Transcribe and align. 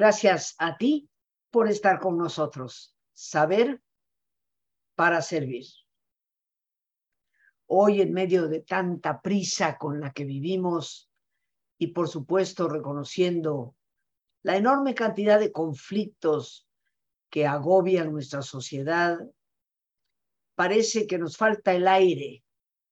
Gracias 0.00 0.54
a 0.56 0.78
ti 0.78 1.10
por 1.50 1.68
estar 1.68 2.00
con 2.00 2.16
nosotros. 2.16 2.96
Saber 3.12 3.82
para 4.94 5.20
servir. 5.20 5.66
Hoy, 7.66 8.00
en 8.00 8.14
medio 8.14 8.48
de 8.48 8.62
tanta 8.62 9.20
prisa 9.20 9.76
con 9.76 10.00
la 10.00 10.10
que 10.14 10.24
vivimos 10.24 11.10
y, 11.76 11.88
por 11.88 12.08
supuesto, 12.08 12.66
reconociendo 12.66 13.76
la 14.42 14.56
enorme 14.56 14.94
cantidad 14.94 15.38
de 15.38 15.52
conflictos 15.52 16.66
que 17.28 17.46
agobian 17.46 18.10
nuestra 18.10 18.40
sociedad, 18.40 19.18
parece 20.54 21.06
que 21.06 21.18
nos 21.18 21.36
falta 21.36 21.74
el 21.74 21.86
aire 21.86 22.42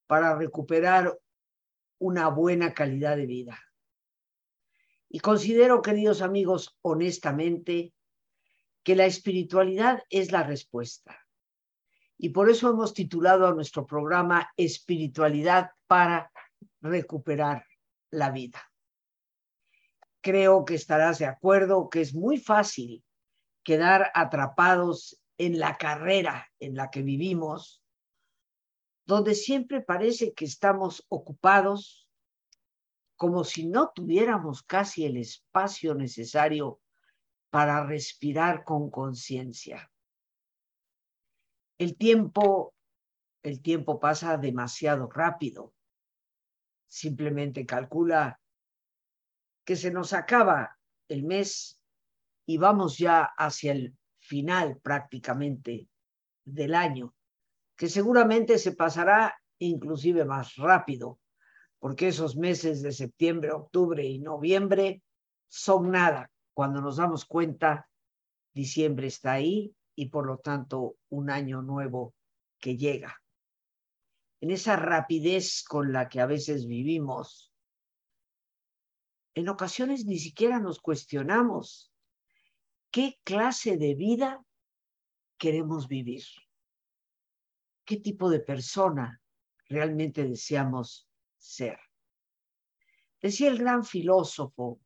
para 0.07 0.37
recuperar 0.37 1.19
una 1.99 2.29
buena 2.29 2.75
calidad 2.75 3.17
de 3.17 3.25
vida. 3.25 3.59
Y 5.09 5.21
considero, 5.21 5.81
queridos 5.81 6.21
amigos, 6.21 6.77
honestamente, 6.83 7.95
que 8.83 8.95
la 8.95 9.07
espiritualidad 9.07 10.03
es 10.11 10.33
la 10.33 10.43
respuesta. 10.43 11.19
Y 12.19 12.31
por 12.31 12.51
eso 12.51 12.71
hemos 12.71 12.95
titulado 12.95 13.47
a 13.47 13.55
nuestro 13.55 13.87
programa 13.87 14.51
Espiritualidad 14.57 15.71
para 15.87 16.33
recuperar 16.81 17.65
la 18.11 18.31
vida. 18.31 18.61
Creo 20.21 20.65
que 20.65 20.75
estarás 20.75 21.19
de 21.19 21.27
acuerdo 21.27 21.89
que 21.89 22.01
es 22.01 22.15
muy 22.15 22.39
fácil 22.39 23.05
quedar 23.63 24.11
atrapados 24.15 25.21
en 25.39 25.59
la 25.59 25.77
carrera 25.77 26.49
en 26.59 26.75
la 26.75 26.91
que 26.91 27.03
vivimos, 27.03 27.83
donde 29.07 29.35
siempre 29.35 29.81
parece 29.81 30.35
que 30.35 30.45
estamos 30.45 31.07
ocupados 31.09 32.08
como 33.19 33.43
si 33.43 33.67
no 33.67 33.91
tuviéramos 33.93 34.63
casi 34.63 35.05
el 35.05 35.17
espacio 35.17 35.93
necesario 35.95 36.81
para 37.51 37.85
respirar 37.85 38.63
con 38.63 38.91
conciencia. 38.91 39.91
El 41.79 41.97
tiempo, 41.97 42.77
el 43.43 43.61
tiempo 43.61 43.99
pasa 43.99 44.37
demasiado 44.37 45.11
rápido. 45.11 45.75
Simplemente 46.87 47.67
calcula 47.67 48.41
que 49.65 49.75
se 49.75 49.91
nos 49.91 50.13
acaba 50.13 50.79
el 51.09 51.25
mes 51.25 51.83
y 52.47 52.57
vamos 52.57 52.99
ya 52.99 53.25
hacia 53.37 53.73
el 53.73 53.97
final 54.21 54.79
prácticamente 54.81 55.89
del 56.45 56.73
año, 56.73 57.17
que 57.77 57.89
seguramente 57.89 58.59
se 58.59 58.77
pasará 58.77 59.37
inclusive 59.59 60.25
más 60.25 60.55
rápido, 60.55 61.19
porque 61.79 62.09
esos 62.09 62.37
meses 62.37 62.83
de 62.83 62.93
septiembre, 62.93 63.53
octubre 63.53 64.05
y 64.05 64.19
noviembre 64.19 65.03
son 65.49 65.91
nada. 65.91 66.31
Cuando 66.55 66.81
nos 66.81 66.97
damos 66.97 67.25
cuenta, 67.25 67.89
diciembre 68.53 69.07
está 69.07 69.33
ahí 69.33 69.75
y 69.95 70.07
por 70.07 70.27
lo 70.27 70.39
tanto 70.39 70.97
un 71.09 71.31
año 71.31 71.63
nuevo 71.63 72.15
que 72.61 72.77
llega. 72.77 73.21
En 74.41 74.51
esa 74.51 74.77
rapidez 74.77 75.65
con 75.65 75.93
la 75.93 76.09
que 76.09 76.21
a 76.21 76.27
veces 76.27 76.67
vivimos, 76.67 77.53
en 79.35 79.49
ocasiones 79.49 80.05
ni 80.05 80.19
siquiera 80.19 80.59
nos 80.59 80.81
cuestionamos 80.81 81.93
qué 82.91 83.19
clase 83.25 83.77
de 83.77 83.95
vida 83.95 84.43
queremos 85.39 85.87
vivir, 85.87 86.25
qué 87.85 87.99
tipo 87.99 88.31
de 88.31 88.41
persona 88.41 89.21
realmente 89.69 90.25
deseamos 90.25 91.08
ser. 91.39 91.79
Decía 93.21 93.49
el 93.49 93.59
gran 93.59 93.85
filósofo, 93.85 94.81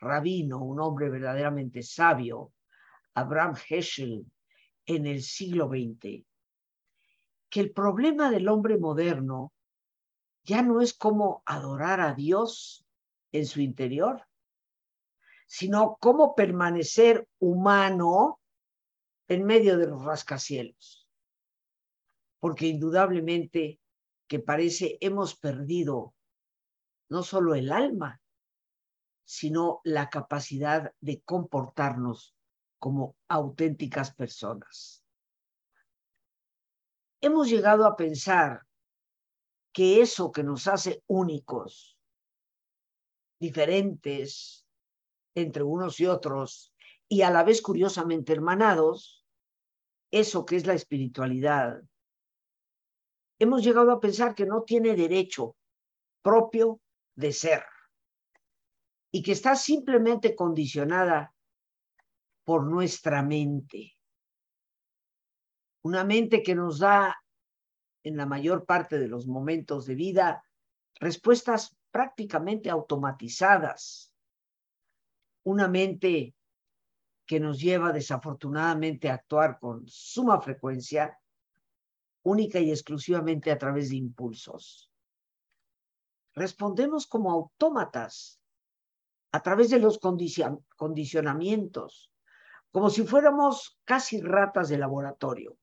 rabino, 0.00 0.58
un 0.64 0.80
hombre 0.80 1.10
verdaderamente 1.10 1.82
sabio, 1.82 2.52
Abraham 3.14 3.54
Heschel, 3.68 4.26
en 4.86 5.06
el 5.06 5.22
siglo 5.22 5.68
XX, 5.68 6.24
que 7.50 7.60
el 7.60 7.72
problema 7.72 8.30
del 8.30 8.48
hombre 8.48 8.78
moderno 8.78 9.52
ya 10.44 10.62
no 10.62 10.80
es 10.80 10.94
cómo 10.94 11.42
adorar 11.44 12.00
a 12.00 12.14
Dios 12.14 12.86
en 13.32 13.46
su 13.46 13.60
interior, 13.60 14.26
sino 15.46 15.96
cómo 16.00 16.34
permanecer 16.34 17.28
humano 17.38 18.40
en 19.28 19.44
medio 19.44 19.76
de 19.78 19.86
los 19.86 20.04
rascacielos. 20.04 21.08
Porque 22.38 22.66
indudablemente 22.66 23.80
que 24.28 24.38
parece 24.38 24.98
hemos 25.00 25.34
perdido 25.34 26.14
no 27.08 27.22
solo 27.22 27.54
el 27.54 27.72
alma, 27.72 28.20
sino 29.24 29.80
la 29.84 30.08
capacidad 30.08 30.92
de 31.00 31.22
comportarnos 31.22 32.36
como 32.78 33.16
auténticas 33.28 34.14
personas. 34.14 35.04
Hemos 37.20 37.48
llegado 37.48 37.86
a 37.86 37.96
pensar 37.96 38.62
que 39.72 40.00
eso 40.00 40.30
que 40.30 40.44
nos 40.44 40.66
hace 40.66 41.02
únicos, 41.06 41.98
diferentes 43.40 44.66
entre 45.34 45.62
unos 45.62 46.00
y 46.00 46.06
otros, 46.06 46.74
y 47.08 47.22
a 47.22 47.30
la 47.30 47.42
vez 47.42 47.62
curiosamente 47.62 48.32
hermanados, 48.32 49.24
eso 50.10 50.44
que 50.44 50.56
es 50.56 50.66
la 50.66 50.74
espiritualidad, 50.74 51.82
hemos 53.38 53.62
llegado 53.62 53.92
a 53.92 54.00
pensar 54.00 54.34
que 54.34 54.46
no 54.46 54.62
tiene 54.62 54.94
derecho 54.94 55.56
propio 56.22 56.80
de 57.14 57.32
ser 57.32 57.64
y 59.10 59.22
que 59.22 59.32
está 59.32 59.54
simplemente 59.54 60.34
condicionada 60.34 61.34
por 62.44 62.64
nuestra 62.64 63.22
mente. 63.22 63.96
Una 65.82 66.04
mente 66.04 66.42
que 66.42 66.54
nos 66.54 66.80
da 66.80 67.16
en 68.02 68.16
la 68.16 68.26
mayor 68.26 68.64
parte 68.64 68.98
de 68.98 69.08
los 69.08 69.26
momentos 69.26 69.86
de 69.86 69.94
vida 69.94 70.44
respuestas 71.00 71.76
prácticamente 71.90 72.70
automatizadas. 72.70 74.12
Una 75.44 75.68
mente 75.68 76.34
que 77.26 77.40
nos 77.40 77.60
lleva 77.60 77.92
desafortunadamente 77.92 79.08
a 79.08 79.14
actuar 79.14 79.58
con 79.58 79.86
suma 79.86 80.40
frecuencia 80.40 81.18
única 82.22 82.60
y 82.60 82.70
exclusivamente 82.70 83.50
a 83.50 83.58
través 83.58 83.90
de 83.90 83.96
impulsos. 83.96 84.90
Respondemos 86.34 87.06
como 87.06 87.32
autómatas 87.32 88.40
a 89.32 89.42
través 89.42 89.70
de 89.70 89.78
los 89.78 89.98
condicionamientos, 89.98 92.10
como 92.70 92.90
si 92.90 93.04
fuéramos 93.04 93.78
casi 93.84 94.20
ratas 94.20 94.68
de 94.68 94.78
laboratorio. 94.78 95.58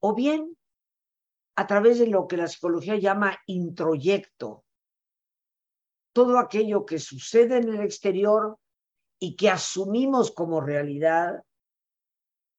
O 0.00 0.14
bien 0.14 0.56
a 1.56 1.66
través 1.66 1.98
de 1.98 2.08
lo 2.08 2.26
que 2.26 2.36
la 2.36 2.48
psicología 2.48 2.96
llama 2.96 3.38
introyecto, 3.46 4.64
todo 6.12 6.38
aquello 6.38 6.84
que 6.84 6.98
sucede 6.98 7.58
en 7.58 7.68
el 7.68 7.80
exterior 7.80 8.58
y 9.18 9.36
que 9.36 9.50
asumimos 9.50 10.32
como 10.32 10.60
realidad 10.60 11.44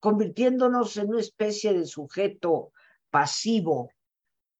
convirtiéndonos 0.05 0.97
en 0.97 1.09
una 1.09 1.19
especie 1.19 1.73
de 1.73 1.83
sujeto 1.83 2.73
pasivo 3.09 3.91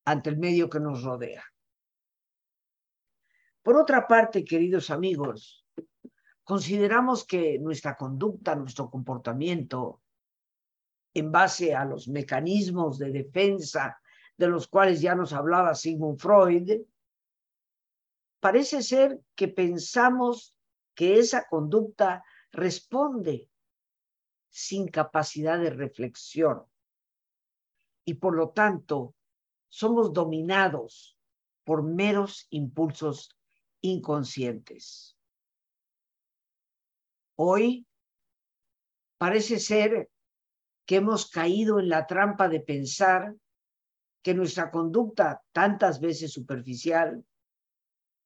ante 0.04 0.32
el 0.32 0.38
medio 0.40 0.68
que 0.68 0.80
nos 0.80 1.04
rodea. 1.04 1.44
Por 3.62 3.78
otra 3.78 4.08
parte, 4.08 4.44
queridos 4.44 4.90
amigos, 4.90 5.64
consideramos 6.44 7.28
que 7.28 7.60
nuestra 7.60 7.96
conducta, 7.96 8.56
nuestro 8.56 8.90
comportamiento, 8.90 10.02
en 11.14 11.32
base 11.32 11.76
a 11.76 11.86
los 11.86 12.08
mecanismos 12.08 12.98
de 12.98 13.12
defensa 13.12 14.00
de 14.36 14.48
los 14.48 14.68
cuales 14.68 15.00
ya 15.00 15.14
nos 15.14 15.32
hablaba 15.32 15.76
Sigmund 15.76 16.20
Freud, 16.20 16.72
parece 18.40 18.82
ser 18.82 19.22
que 19.36 19.48
pensamos 19.48 20.56
que 20.96 21.20
esa 21.20 21.46
conducta 21.48 22.24
responde 22.52 23.52
sin 24.56 24.88
capacidad 24.88 25.60
de 25.60 25.70
reflexión. 25.70 26.64
Y 28.06 28.14
por 28.14 28.38
lo 28.38 28.52
tanto, 28.52 29.14
somos 29.68 30.14
dominados 30.14 31.20
por 31.66 31.84
meros 31.84 32.48
impulsos 32.52 33.38
inconscientes. 33.82 35.18
Hoy 37.36 37.86
parece 39.18 39.60
ser 39.60 40.10
que 40.86 40.96
hemos 40.98 41.30
caído 41.30 41.78
en 41.82 41.90
la 41.90 42.08
trampa 42.08 42.48
de 42.48 42.62
pensar 42.62 43.36
que 44.22 44.34
nuestra 44.34 44.72
conducta, 44.72 45.44
tantas 45.52 46.00
veces 46.00 46.32
superficial, 46.32 47.26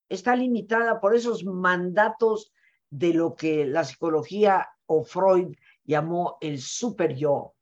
está 0.09 0.35
limitada 0.35 0.99
por 0.99 1.15
esos 1.15 1.43
mandatos 1.43 2.53
de 2.91 3.15
lo 3.15 3.35
que 3.35 3.65
la 3.65 3.83
psicología 3.83 4.69
o 4.85 5.03
Freud 5.03 5.55
llamó 5.89 6.37
el 6.39 6.61
super 6.61 7.15
yo, 7.15 7.55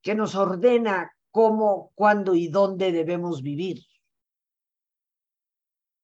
que 0.00 0.14
nos 0.14 0.34
ordena 0.34 1.12
cómo, 1.30 1.92
cuándo 1.94 2.34
y 2.34 2.48
dónde 2.48 2.90
debemos 2.90 3.42
vivir. 3.42 3.84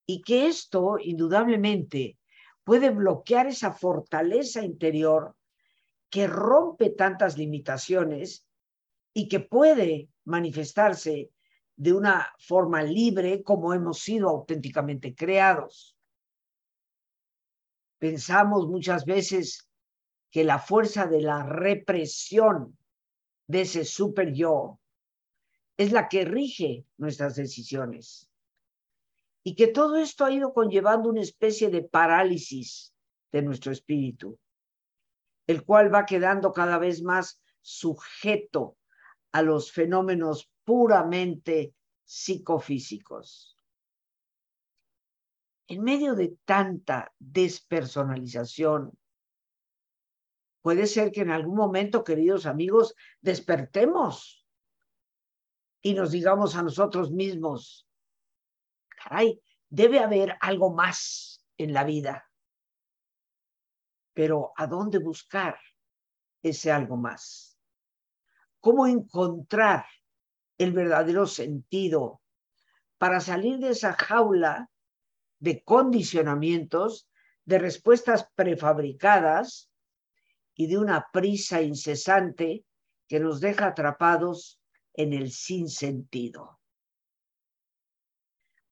Y 0.06 0.20
que 0.20 0.48
esto, 0.48 0.98
indudablemente, 1.00 2.18
puede 2.62 2.90
bloquear 2.90 3.46
esa 3.46 3.72
fortaleza 3.72 4.62
interior 4.62 5.34
que 6.10 6.26
rompe 6.26 6.90
tantas 6.90 7.38
limitaciones 7.38 8.46
y 9.14 9.26
que 9.26 9.40
puede 9.40 10.10
manifestarse 10.24 11.30
de 11.74 11.92
una 11.94 12.34
forma 12.38 12.82
libre 12.82 13.42
como 13.42 13.72
hemos 13.72 14.00
sido 14.00 14.28
auténticamente 14.28 15.14
creados. 15.14 15.96
Pensamos 17.98 18.66
muchas 18.66 19.06
veces 19.06 19.69
que 20.30 20.44
la 20.44 20.58
fuerza 20.58 21.06
de 21.06 21.22
la 21.22 21.42
represión 21.42 22.78
de 23.46 23.62
ese 23.62 23.84
super 23.84 24.32
yo 24.32 24.80
es 25.76 25.92
la 25.92 26.08
que 26.08 26.24
rige 26.24 26.84
nuestras 26.98 27.34
decisiones. 27.34 28.30
Y 29.42 29.56
que 29.56 29.68
todo 29.68 29.96
esto 29.96 30.24
ha 30.24 30.30
ido 30.30 30.52
conllevando 30.52 31.08
una 31.08 31.22
especie 31.22 31.70
de 31.70 31.82
parálisis 31.82 32.94
de 33.32 33.42
nuestro 33.42 33.72
espíritu, 33.72 34.38
el 35.46 35.64
cual 35.64 35.92
va 35.92 36.06
quedando 36.06 36.52
cada 36.52 36.78
vez 36.78 37.02
más 37.02 37.40
sujeto 37.62 38.76
a 39.32 39.42
los 39.42 39.72
fenómenos 39.72 40.50
puramente 40.64 41.74
psicofísicos. 42.04 43.56
En 45.68 45.82
medio 45.82 46.14
de 46.14 46.36
tanta 46.44 47.12
despersonalización, 47.18 48.92
puede 50.62 50.86
ser 50.86 51.10
que 51.10 51.22
en 51.22 51.30
algún 51.30 51.56
momento, 51.56 52.04
queridos 52.04 52.46
amigos, 52.46 52.94
despertemos 53.20 54.46
y 55.82 55.94
nos 55.94 56.10
digamos 56.10 56.56
a 56.56 56.62
nosotros 56.62 57.10
mismos, 57.10 57.88
caray, 58.88 59.40
debe 59.68 60.00
haber 60.00 60.36
algo 60.40 60.72
más 60.72 61.44
en 61.56 61.72
la 61.72 61.84
vida. 61.84 62.30
Pero 64.12 64.52
¿a 64.56 64.66
dónde 64.66 64.98
buscar 64.98 65.58
ese 66.42 66.70
algo 66.70 66.96
más? 66.96 67.58
¿Cómo 68.60 68.86
encontrar 68.86 69.86
el 70.58 70.72
verdadero 70.72 71.26
sentido 71.26 72.20
para 72.98 73.20
salir 73.20 73.58
de 73.58 73.70
esa 73.70 73.94
jaula 73.94 74.68
de 75.38 75.64
condicionamientos, 75.64 77.08
de 77.46 77.58
respuestas 77.58 78.28
prefabricadas 78.34 79.69
y 80.60 80.66
de 80.66 80.76
una 80.76 81.08
prisa 81.10 81.62
incesante 81.62 82.66
que 83.08 83.18
nos 83.18 83.40
deja 83.40 83.68
atrapados 83.68 84.60
en 84.92 85.14
el 85.14 85.30
sinsentido. 85.32 86.60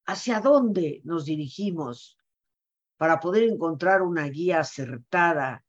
¿Hacia 0.04 0.40
dónde 0.40 1.00
nos 1.04 1.24
dirigimos 1.24 2.18
para 2.98 3.20
poder 3.20 3.44
encontrar 3.44 4.02
una 4.02 4.26
guía 4.26 4.60
acertada 4.60 5.64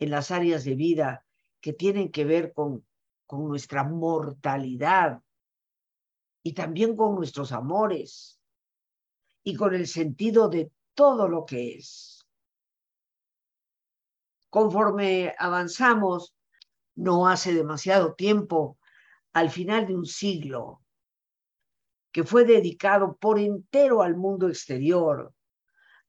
en 0.00 0.10
las 0.10 0.32
áreas 0.32 0.64
de 0.64 0.74
vida 0.74 1.24
que 1.60 1.72
tienen 1.72 2.10
que 2.10 2.24
ver 2.24 2.52
con, 2.52 2.84
con 3.24 3.46
nuestra 3.46 3.84
mortalidad 3.84 5.22
y 6.42 6.52
también 6.52 6.96
con 6.96 7.14
nuestros 7.14 7.52
amores 7.52 8.40
y 9.44 9.54
con 9.54 9.72
el 9.76 9.86
sentido 9.86 10.48
de 10.48 10.72
todo 10.94 11.28
lo 11.28 11.44
que 11.44 11.76
es? 11.76 12.19
Conforme 14.50 15.32
avanzamos, 15.38 16.34
no 16.96 17.28
hace 17.28 17.54
demasiado 17.54 18.14
tiempo, 18.14 18.78
al 19.32 19.48
final 19.48 19.86
de 19.86 19.94
un 19.94 20.04
siglo, 20.04 20.82
que 22.12 22.24
fue 22.24 22.44
dedicado 22.44 23.16
por 23.16 23.38
entero 23.38 24.02
al 24.02 24.16
mundo 24.16 24.48
exterior, 24.48 25.32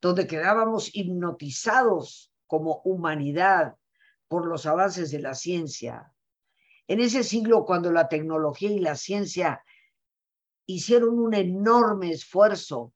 donde 0.01 0.25
quedábamos 0.25 0.89
hipnotizados 0.95 2.33
como 2.47 2.81
humanidad 2.83 3.75
por 4.27 4.47
los 4.47 4.65
avances 4.65 5.11
de 5.11 5.19
la 5.19 5.35
ciencia. 5.35 6.11
En 6.88 6.99
ese 6.99 7.23
siglo, 7.23 7.63
cuando 7.63 7.91
la 7.91 8.09
tecnología 8.09 8.71
y 8.71 8.79
la 8.79 8.95
ciencia 8.95 9.63
hicieron 10.65 11.19
un 11.19 11.35
enorme 11.35 12.09
esfuerzo 12.09 12.91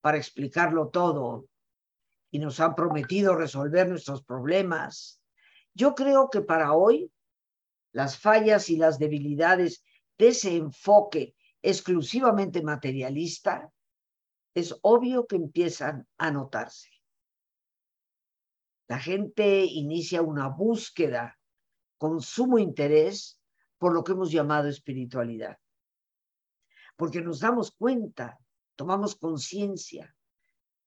para 0.00 0.16
explicarlo 0.16 0.88
todo 0.88 1.46
y 2.36 2.38
nos 2.38 2.60
han 2.60 2.74
prometido 2.74 3.34
resolver 3.34 3.88
nuestros 3.88 4.22
problemas, 4.22 5.22
yo 5.72 5.94
creo 5.94 6.28
que 6.28 6.42
para 6.42 6.74
hoy 6.74 7.10
las 7.92 8.18
fallas 8.18 8.68
y 8.68 8.76
las 8.76 8.98
debilidades 8.98 9.82
de 10.18 10.28
ese 10.28 10.54
enfoque 10.54 11.34
exclusivamente 11.62 12.60
materialista 12.60 13.72
es 14.52 14.78
obvio 14.82 15.26
que 15.26 15.36
empiezan 15.36 16.06
a 16.18 16.30
notarse. 16.30 16.90
La 18.86 18.98
gente 18.98 19.64
inicia 19.64 20.20
una 20.20 20.48
búsqueda 20.48 21.38
con 21.96 22.20
sumo 22.20 22.58
interés 22.58 23.40
por 23.78 23.94
lo 23.94 24.04
que 24.04 24.12
hemos 24.12 24.30
llamado 24.30 24.68
espiritualidad. 24.68 25.56
Porque 26.96 27.22
nos 27.22 27.40
damos 27.40 27.70
cuenta, 27.70 28.38
tomamos 28.76 29.16
conciencia 29.16 30.14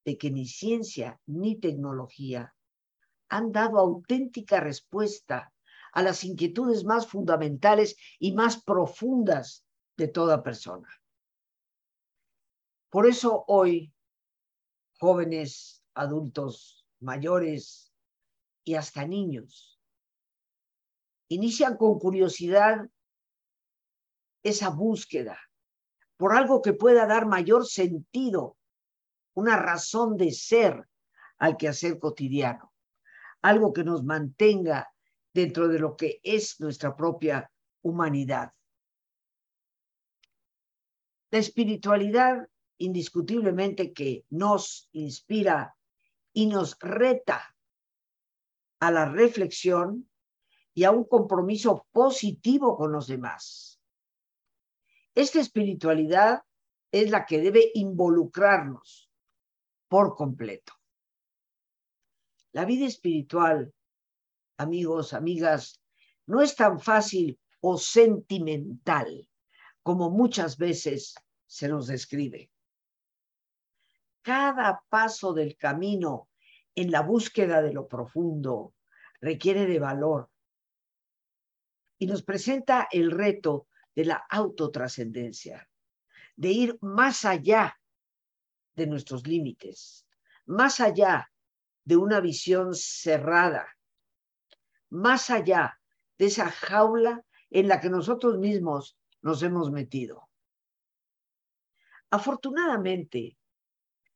de 0.06 0.18
que 0.18 0.32
ni 0.32 0.46
ciencia 0.46 1.20
ni 1.26 1.60
tecnología 1.60 2.56
han 3.30 3.52
dado 3.52 3.80
auténtica 3.80 4.60
respuesta 4.60 5.54
a 5.92 6.02
las 6.02 6.24
inquietudes 6.24 6.84
más 6.84 7.08
fundamentales 7.08 7.96
y 8.20 8.34
más 8.34 8.62
profundas 8.62 9.66
de 9.98 10.08
toda 10.08 10.44
persona. 10.44 10.90
Por 12.90 13.06
eso 13.06 13.46
hoy, 13.48 13.94
jóvenes, 15.00 15.84
adultos, 15.94 16.86
mayores 17.00 17.94
y 18.64 18.76
hasta 18.76 19.06
niños, 19.06 19.80
inician 21.28 21.78
con 21.78 22.00
curiosidad 22.00 22.90
esa 24.44 24.70
búsqueda 24.70 25.40
por 26.20 26.34
algo 26.34 26.62
que 26.62 26.74
pueda 26.74 27.06
dar 27.06 27.28
mayor 27.28 27.66
sentido, 27.66 28.58
una 29.34 29.56
razón 29.58 30.18
de 30.18 30.32
ser 30.32 30.88
al 31.38 31.58
quehacer 31.58 32.00
cotidiano, 32.00 32.74
algo 33.42 33.74
que 33.74 33.84
nos 33.84 34.04
mantenga 34.04 34.94
dentro 35.34 35.68
de 35.68 35.80
lo 35.80 35.96
que 35.96 36.20
es 36.24 36.60
nuestra 36.60 36.96
propia 36.96 37.52
humanidad. 37.82 38.54
La 41.32 41.40
espiritualidad 41.40 42.48
indiscutiblemente 42.78 43.94
que 43.94 44.26
nos 44.30 44.90
inspira 44.94 45.76
y 46.34 46.48
nos 46.48 46.78
reta 46.80 47.56
a 48.80 48.92
la 48.92 49.06
reflexión 49.06 50.10
y 50.74 50.86
a 50.86 50.92
un 50.92 51.04
compromiso 51.04 51.86
positivo 51.92 52.78
con 52.78 52.92
los 52.92 53.08
demás. 53.08 53.82
Esta 55.14 55.40
espiritualidad 55.40 56.44
es 56.92 57.12
la 57.12 57.26
que 57.26 57.42
debe 57.42 57.72
involucrarnos 57.74 59.09
por 59.90 60.16
completo. 60.16 60.74
La 62.54 62.64
vida 62.64 62.86
espiritual, 62.86 63.74
amigos, 64.58 65.14
amigas, 65.14 65.82
no 66.26 66.42
es 66.42 66.56
tan 66.56 66.80
fácil 66.80 67.38
o 67.60 67.78
sentimental 67.78 69.28
como 69.84 70.10
muchas 70.10 70.58
veces 70.58 71.16
se 71.46 71.68
nos 71.68 71.88
describe 71.88 72.50
cada 74.30 74.84
paso 74.90 75.34
del 75.34 75.58
camino 75.58 76.30
en 76.76 76.92
la 76.92 77.02
búsqueda 77.02 77.64
de 77.64 77.74
lo 77.74 77.88
profundo 77.88 78.76
requiere 79.22 79.66
de 79.66 79.80
valor 79.80 80.30
y 81.98 82.06
nos 82.06 82.22
presenta 82.22 82.88
el 82.92 83.10
reto 83.10 83.68
de 83.96 84.06
la 84.06 84.24
autotrascendencia, 84.30 85.68
de 86.36 86.52
ir 86.52 86.78
más 86.80 87.26
allá 87.26 87.79
de 88.80 88.88
nuestros 88.88 89.28
límites, 89.28 90.08
más 90.46 90.80
allá 90.80 91.32
de 91.84 91.98
una 91.98 92.20
visión 92.22 92.74
cerrada, 92.74 93.68
más 94.90 95.30
allá 95.30 95.80
de 96.18 96.26
esa 96.26 96.50
jaula 96.50 97.24
en 97.50 97.68
la 97.68 97.80
que 97.80 97.90
nosotros 97.90 98.38
mismos 98.38 98.98
nos 99.22 99.44
hemos 99.44 99.70
metido. 99.72 100.30
Afortunadamente, 102.10 103.38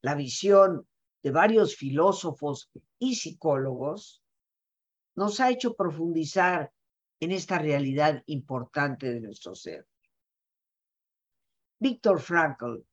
la 0.01 0.15
visión 0.15 0.87
de 1.21 1.31
varios 1.31 1.75
filósofos 1.75 2.69
y 2.99 3.15
psicólogos 3.15 4.23
nos 5.15 5.39
ha 5.39 5.49
hecho 5.49 5.75
profundizar 5.75 6.71
en 7.19 7.31
esta 7.31 7.59
realidad 7.59 8.23
importante 8.25 9.13
de 9.13 9.21
nuestro 9.21 9.55
ser. 9.55 9.87
Víctor 11.79 12.19
Frankl, 12.19 12.83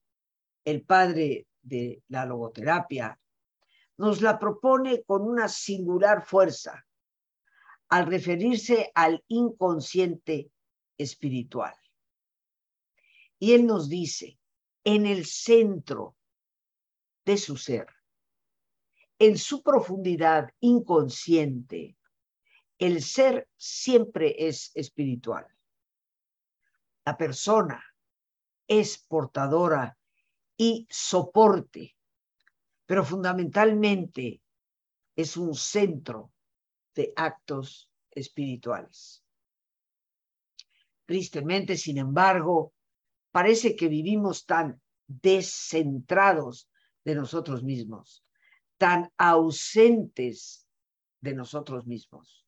el 0.65 0.83
padre 0.83 1.47
de 1.63 2.03
la 2.09 2.25
logoterapia, 2.25 3.19
nos 3.99 4.23
la 4.23 4.39
propone 4.39 5.03
con 5.05 5.23
una 5.23 5.49
singular 5.49 6.25
fuerza 6.25 6.87
al 7.89 8.07
referirse 8.07 8.91
al 8.95 9.23
inconsciente 9.29 10.51
espiritual. 10.97 11.75
Y 13.39 13.53
él 13.53 13.67
nos 13.67 13.89
dice, 13.89 14.39
en 14.85 15.07
el 15.07 15.27
centro 15.27 16.17
de 17.25 17.37
su 17.37 17.57
ser. 17.57 17.87
en 19.21 19.37
su 19.37 19.63
profundidad 19.63 20.51
inconsciente, 20.61 21.95
el 22.79 23.03
ser 23.03 23.47
siempre 23.55 24.35
es 24.39 24.73
espiritual. 24.75 25.47
La 27.05 27.19
persona 27.19 27.85
es 28.67 28.97
portadora 28.97 29.99
y 30.63 30.87
soporte, 30.91 31.97
pero 32.85 33.03
fundamentalmente 33.03 34.43
es 35.17 35.39
un 35.39 35.55
centro 35.55 36.35
de 36.95 37.15
actos 37.17 37.91
espirituales. 38.11 39.25
Tristemente, 41.07 41.79
sin 41.79 41.97
embargo, 41.97 42.75
parece 43.31 43.75
que 43.75 43.89
vivimos 43.89 44.45
tan 44.45 44.83
descentrados 45.07 46.69
de 47.05 47.15
nosotros 47.15 47.63
mismos, 47.63 48.23
tan 48.77 49.11
ausentes 49.17 50.69
de 51.23 51.33
nosotros 51.33 51.87
mismos, 51.87 52.45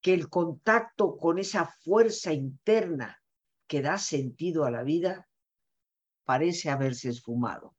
que 0.00 0.14
el 0.14 0.28
contacto 0.28 1.16
con 1.16 1.40
esa 1.40 1.66
fuerza 1.66 2.32
interna 2.32 3.20
que 3.66 3.82
da 3.82 3.98
sentido 3.98 4.64
a 4.64 4.70
la 4.70 4.84
vida 4.84 5.28
parece 6.28 6.68
haberse 6.68 7.08
esfumado. 7.08 7.74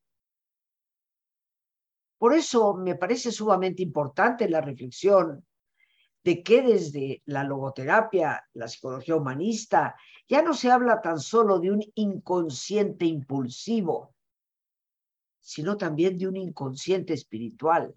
Por 2.18 2.34
eso 2.34 2.74
me 2.74 2.96
parece 2.96 3.32
sumamente 3.32 3.84
importante 3.84 4.50
la 4.50 4.60
reflexión 4.60 5.46
de 6.24 6.42
que 6.42 6.64
desde 6.64 7.22
la 7.26 7.44
logoterapia, 7.44 8.44
la 8.54 8.68
psicología 8.68 9.16
humanista, 9.16 9.96
ya 10.28 10.42
no 10.42 10.56
se 10.56 10.72
habla 10.72 11.00
tan 11.00 11.20
solo 11.20 11.60
de 11.60 11.70
un 11.70 11.84
inconsciente 11.94 13.06
impulsivo, 13.06 14.16
sino 15.40 15.78
también 15.78 16.18
de 16.18 16.28
un 16.28 16.36
inconsciente 16.36 17.14
espiritual. 17.14 17.94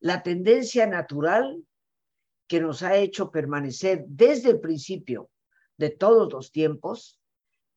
La 0.00 0.24
tendencia 0.24 0.84
natural 0.88 1.64
que 2.48 2.60
nos 2.60 2.82
ha 2.82 2.96
hecho 2.96 3.30
permanecer 3.30 4.04
desde 4.08 4.50
el 4.50 4.60
principio 4.60 5.30
de 5.76 5.90
todos 5.90 6.32
los 6.32 6.50
tiempos 6.50 7.21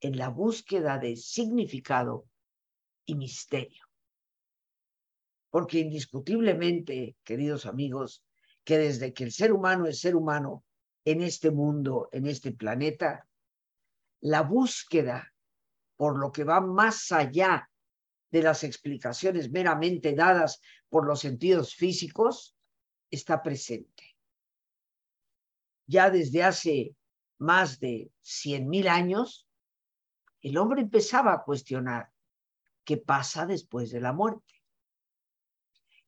en 0.05 0.17
la 0.17 0.29
búsqueda 0.29 1.00
de 1.00 1.15
significado 1.15 2.27
y 3.07 3.15
misterio. 3.15 3.85
Porque 5.50 5.79
indiscutiblemente, 5.79 7.17
queridos 7.24 7.65
amigos, 7.65 8.24
que 8.63 8.77
desde 8.77 9.13
que 9.13 9.24
el 9.24 9.31
ser 9.31 9.51
humano 9.51 9.88
es 9.88 10.00
ser 10.00 10.15
humano 10.15 10.63
en 11.05 11.24
este 11.24 11.50
mundo, 11.50 12.07
en 12.12 12.27
este 12.27 12.51
planeta, 12.51 13.27
la 14.21 14.43
búsqueda 14.43 15.33
por 15.95 16.19
lo 16.19 16.31
que 16.31 16.43
va 16.43 16.62
más 16.62 17.12
allá 17.12 17.67
de 18.29 18.43
las 18.43 18.63
explicaciones 18.63 19.50
meramente 19.50 20.13
dadas 20.13 20.62
por 20.89 21.07
los 21.07 21.21
sentidos 21.21 21.74
físicos 21.74 22.55
está 23.09 23.41
presente. 23.41 24.15
Ya 25.88 26.12
desde 26.12 26.43
hace 26.43 26.95
más 27.39 27.79
de 27.79 28.12
cien 28.21 28.67
mil 28.69 28.88
años, 28.88 29.44
el 30.49 30.57
hombre 30.57 30.81
empezaba 30.81 31.33
a 31.33 31.43
cuestionar 31.43 32.11
qué 32.83 32.97
pasa 32.97 33.45
después 33.45 33.91
de 33.91 34.01
la 34.01 34.13
muerte 34.13 34.55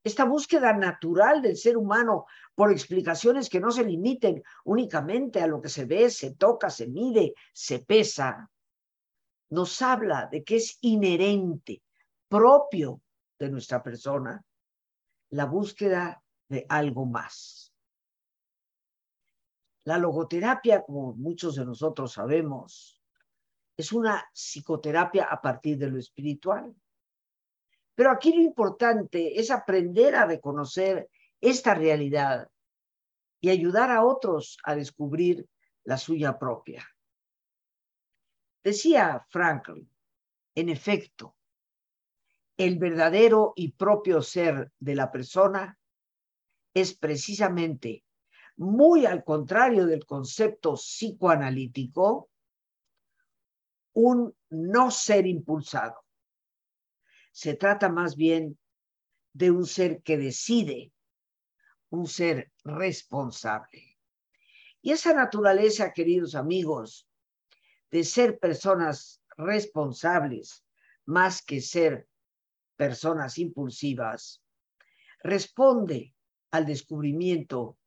esta 0.08 0.24
búsqueda 0.24 0.72
natural 0.72 1.42
del 1.42 1.56
ser 1.56 1.76
humano 1.76 2.26
por 2.54 2.72
explicaciones 2.72 3.48
que 3.48 3.60
no 3.60 3.70
se 3.70 3.84
limiten 3.84 4.42
únicamente 4.64 5.40
a 5.40 5.46
lo 5.46 5.60
que 5.60 5.68
se 5.68 5.84
ve, 5.84 6.10
se 6.10 6.34
toca, 6.34 6.70
se 6.70 6.86
mide, 6.86 7.34
se 7.52 7.80
pesa, 7.80 8.50
nos 9.50 9.82
habla 9.82 10.28
de 10.30 10.44
que 10.44 10.56
es 10.56 10.78
inherente, 10.82 11.82
propio 12.28 13.00
de 13.38 13.50
nuestra 13.50 13.82
persona, 13.82 14.42
la 15.30 15.44
búsqueda 15.44 16.22
de 16.48 16.64
algo 16.68 17.04
más. 17.04 17.72
La 19.84 19.98
logoterapia, 19.98 20.82
como 20.82 21.14
muchos 21.14 21.56
de 21.56 21.64
nosotros 21.64 22.12
sabemos, 22.12 22.97
es 23.78 23.92
una 23.92 24.28
psicoterapia 24.34 25.26
a 25.30 25.40
partir 25.40 25.78
de 25.78 25.88
lo 25.88 25.98
espiritual. 25.98 26.74
Pero 27.94 28.10
aquí 28.10 28.34
lo 28.34 28.42
importante 28.42 29.38
es 29.38 29.52
aprender 29.52 30.16
a 30.16 30.26
reconocer 30.26 31.08
esta 31.40 31.74
realidad 31.74 32.50
y 33.40 33.50
ayudar 33.50 33.92
a 33.92 34.04
otros 34.04 34.58
a 34.64 34.74
descubrir 34.74 35.48
la 35.84 35.96
suya 35.96 36.36
propia. 36.36 36.84
Decía 38.64 39.24
Franklin, 39.30 39.88
en 40.56 40.68
efecto, 40.68 41.36
el 42.56 42.78
verdadero 42.78 43.52
y 43.54 43.72
propio 43.72 44.20
ser 44.22 44.72
de 44.80 44.96
la 44.96 45.12
persona 45.12 45.78
es 46.74 46.94
precisamente, 46.94 48.04
muy 48.56 49.06
al 49.06 49.22
contrario 49.22 49.86
del 49.86 50.04
concepto 50.04 50.74
psicoanalítico, 50.74 52.28
un 54.00 54.32
no 54.50 54.92
ser 54.92 55.26
impulsado 55.26 56.04
se 57.32 57.54
trata 57.54 57.88
más 57.88 58.14
bien 58.14 58.56
de 59.32 59.50
un 59.50 59.66
ser 59.66 60.02
que 60.02 60.16
decide, 60.16 60.92
un 61.90 62.06
ser 62.06 62.52
responsable. 62.64 63.98
Y 64.80 64.92
esa 64.92 65.12
naturaleza, 65.14 65.92
queridos 65.92 66.36
amigos, 66.36 67.08
de 67.90 68.04
ser 68.04 68.38
personas 68.38 69.20
responsables 69.36 70.64
más 71.04 71.42
que 71.42 71.60
ser 71.60 72.08
personas 72.76 73.36
impulsivas, 73.38 74.42
responde 75.24 76.14
al 76.52 76.66
descubrimiento 76.66 77.78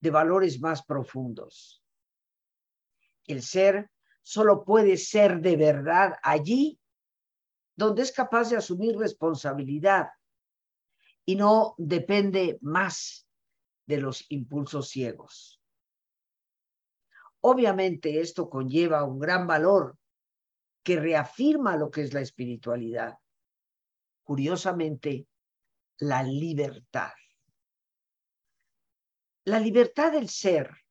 de 0.00 0.10
valores 0.10 0.60
más 0.60 0.84
profundos. 0.84 1.80
El 3.26 3.40
ser 3.42 3.88
solo 4.24 4.64
puede 4.64 4.96
ser 4.96 5.40
de 5.40 5.56
verdad 5.56 6.14
allí 6.22 6.80
donde 7.76 8.02
es 8.02 8.10
capaz 8.10 8.50
de 8.50 8.56
asumir 8.56 8.96
responsabilidad 8.96 10.08
y 11.26 11.36
no 11.36 11.74
depende 11.76 12.58
más 12.62 13.28
de 13.86 13.98
los 13.98 14.24
impulsos 14.30 14.88
ciegos. 14.88 15.60
Obviamente 17.40 18.20
esto 18.20 18.48
conlleva 18.48 19.04
un 19.04 19.18
gran 19.18 19.46
valor 19.46 19.98
que 20.82 20.98
reafirma 20.98 21.76
lo 21.76 21.90
que 21.90 22.02
es 22.02 22.14
la 22.14 22.20
espiritualidad. 22.20 23.18
Curiosamente, 24.22 25.26
la 25.98 26.22
libertad. 26.22 27.12
La 29.44 29.60
libertad 29.60 30.12
del 30.12 30.30
ser 30.30 30.83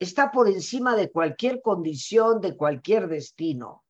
está 0.00 0.32
por 0.32 0.48
encima 0.48 0.96
de 0.96 1.12
cualquier 1.12 1.62
condición, 1.62 2.40
de 2.40 2.56
cualquier 2.56 3.06
destino 3.06 3.84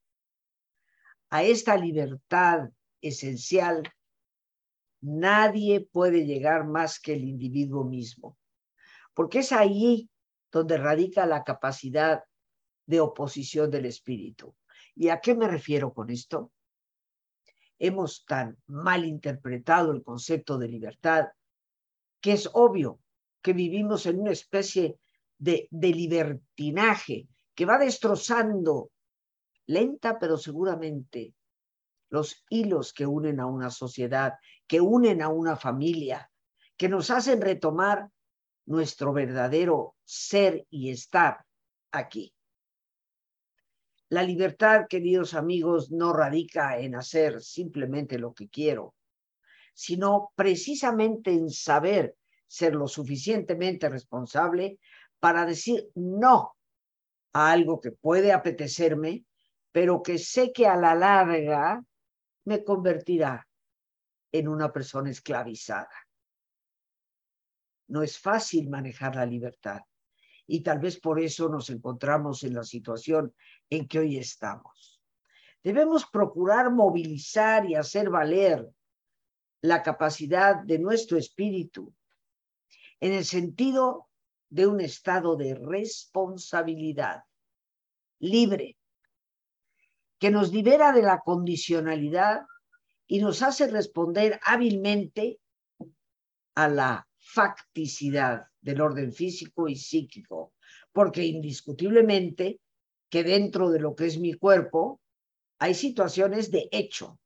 a 1.31 1.45
esta 1.45 1.76
libertad 1.76 2.71
esencial, 3.00 3.85
nadie 5.00 5.81
puede 5.81 6.26
llegar 6.26 6.67
más 6.67 6.99
que 6.99 7.14
el 7.14 7.25
individuo 7.25 7.85
mismo, 7.85 8.37
porque 9.14 9.38
es 9.38 9.52
ahí 9.52 10.11
donde 10.50 10.76
radica 10.76 11.25
la 11.26 11.45
capacidad 11.45 12.25
de 12.85 13.00
oposición 13.00 13.71
del 13.71 13.87
espíritu. 13.87 14.57
¿Y 14.97 15.09
a 15.09 15.21
qué 15.21 15.37
me 15.37 15.47
refiero 15.47 15.95
con 15.95 16.11
esto? 16.11 16.50
Hemos 17.79 18.25
tan 18.26 18.59
mal 18.67 19.05
interpretado 19.05 19.93
el 19.93 20.02
concepto 20.02 20.59
de 20.59 20.69
libertad 20.69 21.29
que 22.21 22.33
es 22.33 22.50
obvio 22.52 22.99
que 23.40 23.52
vivimos 23.52 24.05
en 24.05 24.19
una 24.19 24.33
especie 24.33 24.99
de, 25.40 25.68
libertinaje 25.70 27.26
que 27.54 27.64
va 27.64 27.78
destrozando 27.78 28.90
lenta 29.66 30.18
pero 30.18 30.37
seguramente, 30.37 31.35
los 32.11 32.44
hilos 32.50 32.92
que 32.92 33.06
unen 33.06 33.40
a 33.40 33.47
una 33.47 33.70
sociedad, 33.70 34.35
que 34.66 34.80
unen 34.80 35.23
a 35.23 35.28
una 35.28 35.56
familia, 35.56 36.30
que 36.76 36.88
nos 36.88 37.11
hacen 37.11 37.40
retomar 37.40 38.11
nuestro 38.66 39.12
verdadero 39.12 39.97
ser 40.04 40.66
y 40.70 40.90
estar 40.90 41.44
aquí. 41.92 42.35
La 44.09 44.25
libertad, 44.25 44.87
queridos 44.88 45.35
amigos, 45.35 45.92
no 45.92 46.12
radica 46.12 46.78
en 46.78 46.97
hacer 46.97 47.40
simplemente 47.40 48.18
lo 48.18 48.35
que 48.35 48.49
quiero, 48.49 48.94
sino 49.73 50.32
precisamente 50.35 51.30
en 51.30 51.49
saber 51.49 52.16
ser 52.49 52.75
lo 52.75 52.88
suficientemente 52.88 53.88
responsable 53.88 54.80
para 55.21 55.45
decir 55.45 55.91
no 55.95 56.57
a 57.33 57.53
algo 57.53 57.81
que 57.81 57.93
puede 57.93 58.33
apetecerme, 58.33 59.25
pero 59.71 60.03
que 60.03 60.19
sé 60.19 60.53
que 60.53 60.67
a 60.67 60.77
la 60.77 60.95
larga 60.95 61.85
me 62.45 62.65
convertirá 62.65 63.47
en 64.33 64.49
una 64.49 64.73
persona 64.73 65.11
esclavizada. 65.11 65.91
No 67.89 68.03
es 68.03 68.19
fácil 68.19 68.69
manejar 68.69 69.17
la 69.17 69.27
libertad 69.27 69.81
y 70.47 70.62
tal 70.62 70.81
vez 70.81 70.99
por 70.99 71.21
eso 71.21 71.49
nos 71.49 71.71
encontramos 71.71 72.43
en 72.43 72.55
la 72.55 72.65
situación 72.65 73.35
en 73.69 73.87
que 73.87 74.00
hoy 74.00 74.19
estamos. 74.19 75.00
Debemos 75.62 76.07
procurar 76.07 76.73
movilizar 76.73 77.69
y 77.69 77.75
hacer 77.75 78.11
valer 78.11 78.69
la 79.62 79.83
capacidad 79.83 80.57
de 80.57 80.79
nuestro 80.79 81.19
espíritu 81.19 81.95
en 82.99 83.12
el 83.12 83.25
sentido 83.25 84.10
de 84.50 84.66
un 84.66 84.80
estado 84.80 85.37
de 85.37 85.54
responsabilidad 85.54 87.23
libre 88.19 88.76
que 90.19 90.30
nos 90.30 90.52
libera 90.52 90.92
de 90.92 91.02
la 91.02 91.21
condicionalidad 91.21 92.42
y 93.07 93.21
nos 93.21 93.42
hace 93.42 93.66
responder 93.69 94.38
hábilmente 94.45 95.40
a 96.54 96.69
la 96.69 97.09
facticidad 97.16 98.47
del 98.61 98.80
orden 98.80 99.12
físico 99.12 99.69
y 99.69 99.76
psíquico, 99.76 100.52
porque 100.92 101.25
indiscutiblemente 101.25 102.61
que 103.09 103.25
dentro 103.25 103.71
de 103.71 103.80
lo 103.80 103.95
que 103.95 104.07
es 104.07 104.19
mi 104.19 104.35
cuerpo 104.35 105.00
hay 105.59 105.75
situaciones 105.75 106.50
de 106.50 106.69
hecho, 106.71 107.19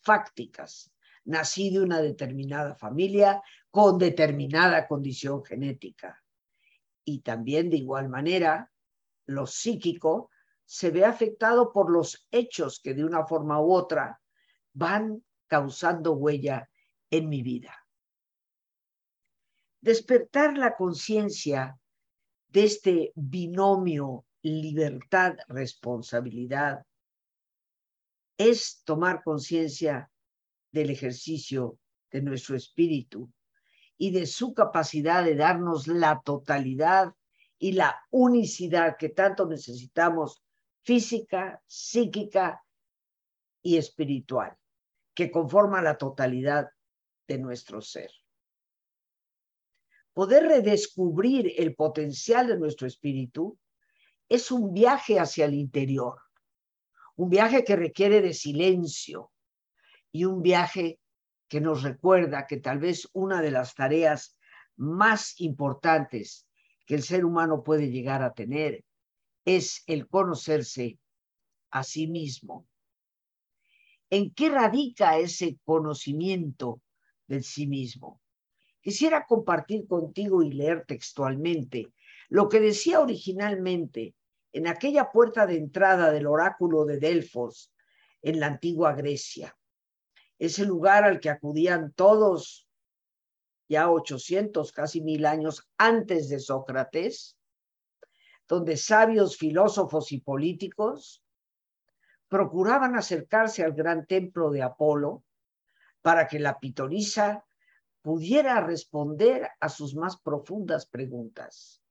fácticas. 0.00 0.92
Nací 1.24 1.70
de 1.70 1.80
una 1.80 2.00
determinada 2.00 2.74
familia 2.74 3.42
con 3.70 3.98
determinada 3.98 4.86
condición 4.86 5.44
genética. 5.44 6.22
Y 7.08 7.20
también 7.20 7.70
de 7.70 7.78
igual 7.78 8.10
manera, 8.10 8.70
lo 9.24 9.46
psíquico 9.46 10.30
se 10.66 10.90
ve 10.90 11.06
afectado 11.06 11.72
por 11.72 11.90
los 11.90 12.26
hechos 12.30 12.80
que 12.80 12.92
de 12.92 13.02
una 13.02 13.24
forma 13.24 13.62
u 13.62 13.72
otra 13.72 14.20
van 14.74 15.24
causando 15.46 16.12
huella 16.12 16.68
en 17.08 17.30
mi 17.30 17.40
vida. 17.40 17.74
Despertar 19.80 20.58
la 20.58 20.76
conciencia 20.76 21.80
de 22.48 22.64
este 22.64 23.12
binomio 23.14 24.26
libertad-responsabilidad 24.42 26.84
es 28.36 28.82
tomar 28.84 29.22
conciencia 29.24 30.10
del 30.72 30.90
ejercicio 30.90 31.78
de 32.10 32.20
nuestro 32.20 32.54
espíritu 32.54 33.32
y 33.98 34.12
de 34.12 34.26
su 34.26 34.54
capacidad 34.54 35.24
de 35.24 35.34
darnos 35.34 35.88
la 35.88 36.22
totalidad 36.24 37.14
y 37.58 37.72
la 37.72 38.00
unicidad 38.10 38.96
que 38.96 39.08
tanto 39.08 39.46
necesitamos 39.46 40.42
física, 40.82 41.60
psíquica 41.66 42.64
y 43.60 43.76
espiritual, 43.76 44.56
que 45.12 45.30
conforma 45.30 45.82
la 45.82 45.98
totalidad 45.98 46.70
de 47.26 47.38
nuestro 47.38 47.82
ser. 47.82 48.10
Poder 50.12 50.44
redescubrir 50.44 51.52
el 51.56 51.74
potencial 51.74 52.46
de 52.46 52.58
nuestro 52.58 52.86
espíritu 52.86 53.58
es 54.28 54.50
un 54.50 54.72
viaje 54.72 55.18
hacia 55.18 55.44
el 55.46 55.54
interior, 55.54 56.20
un 57.16 57.28
viaje 57.28 57.64
que 57.64 57.76
requiere 57.76 58.20
de 58.20 58.32
silencio 58.32 59.32
y 60.12 60.24
un 60.24 60.40
viaje 60.40 61.00
que 61.48 61.60
nos 61.60 61.82
recuerda 61.82 62.46
que 62.46 62.58
tal 62.58 62.78
vez 62.78 63.08
una 63.12 63.40
de 63.42 63.50
las 63.50 63.74
tareas 63.74 64.36
más 64.76 65.40
importantes 65.40 66.46
que 66.86 66.94
el 66.94 67.02
ser 67.02 67.24
humano 67.24 67.62
puede 67.62 67.90
llegar 67.90 68.22
a 68.22 68.32
tener 68.32 68.84
es 69.44 69.82
el 69.86 70.08
conocerse 70.08 70.98
a 71.70 71.82
sí 71.82 72.06
mismo. 72.06 72.66
¿En 74.10 74.32
qué 74.32 74.48
radica 74.48 75.18
ese 75.18 75.58
conocimiento 75.64 76.80
del 77.26 77.44
sí 77.44 77.66
mismo? 77.66 78.20
Quisiera 78.80 79.26
compartir 79.26 79.86
contigo 79.86 80.42
y 80.42 80.52
leer 80.52 80.84
textualmente 80.86 81.92
lo 82.28 82.48
que 82.48 82.60
decía 82.60 83.00
originalmente 83.00 84.14
en 84.52 84.66
aquella 84.66 85.10
puerta 85.10 85.46
de 85.46 85.56
entrada 85.56 86.10
del 86.10 86.26
oráculo 86.26 86.84
de 86.84 86.98
Delfos 86.98 87.72
en 88.22 88.40
la 88.40 88.46
antigua 88.46 88.94
Grecia, 88.94 89.57
ese 90.38 90.64
lugar 90.64 91.04
al 91.04 91.20
que 91.20 91.30
acudían 91.30 91.92
todos 91.92 92.68
ya 93.68 93.90
800, 93.90 94.72
casi 94.72 95.02
mil 95.02 95.26
años 95.26 95.68
antes 95.76 96.28
de 96.28 96.40
Sócrates, 96.40 97.36
donde 98.48 98.76
sabios, 98.76 99.36
filósofos 99.36 100.10
y 100.12 100.20
políticos 100.20 101.22
procuraban 102.28 102.96
acercarse 102.96 103.62
al 103.62 103.72
gran 103.74 104.06
templo 104.06 104.50
de 104.50 104.62
Apolo 104.62 105.24
para 106.00 106.26
que 106.26 106.38
la 106.38 106.58
pitonisa 106.58 107.44
pudiera 108.00 108.60
responder 108.60 109.50
a 109.60 109.68
sus 109.68 109.94
más 109.94 110.18
profundas 110.18 110.86
preguntas. 110.86 111.82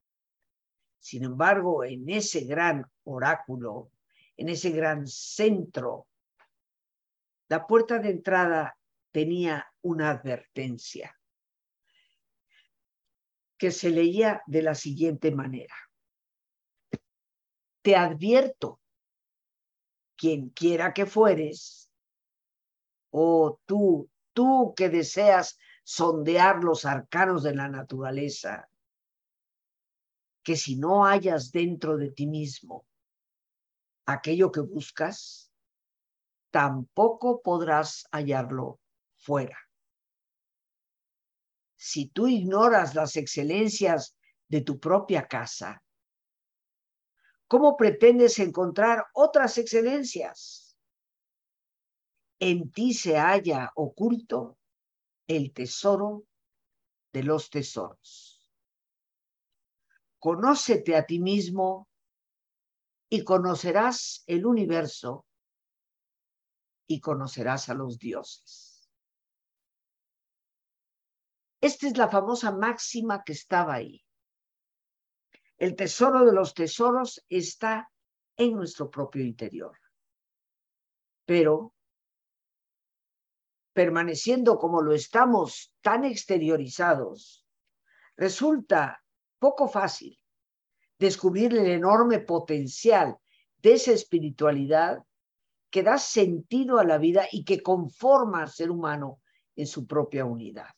Sin 0.98 1.22
embargo, 1.24 1.84
en 1.84 2.08
ese 2.08 2.40
gran 2.40 2.84
oráculo, 3.04 3.92
en 4.36 4.48
ese 4.48 4.70
gran 4.70 5.06
centro, 5.06 6.08
la 7.48 7.66
puerta 7.66 7.98
de 7.98 8.10
entrada 8.10 8.78
tenía 9.10 9.66
una 9.82 10.10
advertencia 10.10 11.18
que 13.56 13.70
se 13.72 13.90
leía 13.90 14.42
de 14.46 14.62
la 14.62 14.74
siguiente 14.74 15.32
manera. 15.32 15.74
Te 17.82 17.96
advierto, 17.96 18.80
quien 20.16 20.50
quiera 20.50 20.92
que 20.92 21.06
fueres, 21.06 21.90
o 23.10 23.60
tú, 23.64 24.10
tú 24.32 24.74
que 24.76 24.88
deseas 24.88 25.58
sondear 25.82 26.62
los 26.62 26.84
arcanos 26.84 27.42
de 27.42 27.54
la 27.54 27.68
naturaleza, 27.68 28.68
que 30.42 30.56
si 30.56 30.76
no 30.76 31.06
hayas 31.06 31.50
dentro 31.50 31.96
de 31.96 32.10
ti 32.10 32.26
mismo 32.26 32.86
aquello 34.06 34.52
que 34.52 34.60
buscas, 34.60 35.47
tampoco 36.50 37.42
podrás 37.42 38.06
hallarlo 38.12 38.80
fuera. 39.16 39.58
Si 41.76 42.08
tú 42.08 42.26
ignoras 42.26 42.94
las 42.94 43.16
excelencias 43.16 44.16
de 44.48 44.62
tu 44.62 44.80
propia 44.80 45.26
casa, 45.26 45.82
¿Cómo 47.48 47.78
pretendes 47.78 48.38
encontrar 48.40 49.06
otras 49.14 49.56
excelencias? 49.56 50.76
En 52.38 52.70
ti 52.70 52.92
se 52.92 53.16
halla 53.16 53.72
oculto 53.74 54.58
el 55.26 55.54
tesoro 55.54 56.24
de 57.10 57.22
los 57.22 57.48
tesoros. 57.48 58.52
Conócete 60.18 60.94
a 60.94 61.06
ti 61.06 61.20
mismo 61.20 61.88
y 63.08 63.24
conocerás 63.24 64.24
el 64.26 64.44
universo 64.44 65.24
y 66.88 67.00
conocerás 67.00 67.68
a 67.68 67.74
los 67.74 67.98
dioses. 67.98 68.90
Esta 71.60 71.86
es 71.86 71.96
la 71.96 72.08
famosa 72.08 72.50
máxima 72.50 73.22
que 73.22 73.32
estaba 73.32 73.74
ahí. 73.74 74.04
El 75.58 75.76
tesoro 75.76 76.24
de 76.24 76.32
los 76.32 76.54
tesoros 76.54 77.24
está 77.28 77.92
en 78.36 78.54
nuestro 78.54 78.90
propio 78.90 79.22
interior. 79.22 79.76
Pero 81.26 81.74
permaneciendo 83.72 84.58
como 84.58 84.80
lo 84.80 84.92
estamos 84.92 85.74
tan 85.82 86.04
exteriorizados, 86.04 87.46
resulta 88.16 89.04
poco 89.38 89.68
fácil 89.68 90.18
descubrir 90.98 91.54
el 91.54 91.66
enorme 91.66 92.20
potencial 92.20 93.18
de 93.58 93.74
esa 93.74 93.92
espiritualidad 93.92 95.04
que 95.70 95.82
da 95.82 95.98
sentido 95.98 96.78
a 96.78 96.84
la 96.84 96.98
vida 96.98 97.26
y 97.30 97.44
que 97.44 97.62
conforma 97.62 98.42
al 98.42 98.50
ser 98.50 98.70
humano 98.70 99.20
en 99.54 99.66
su 99.66 99.86
propia 99.86 100.24
unidad. 100.24 100.70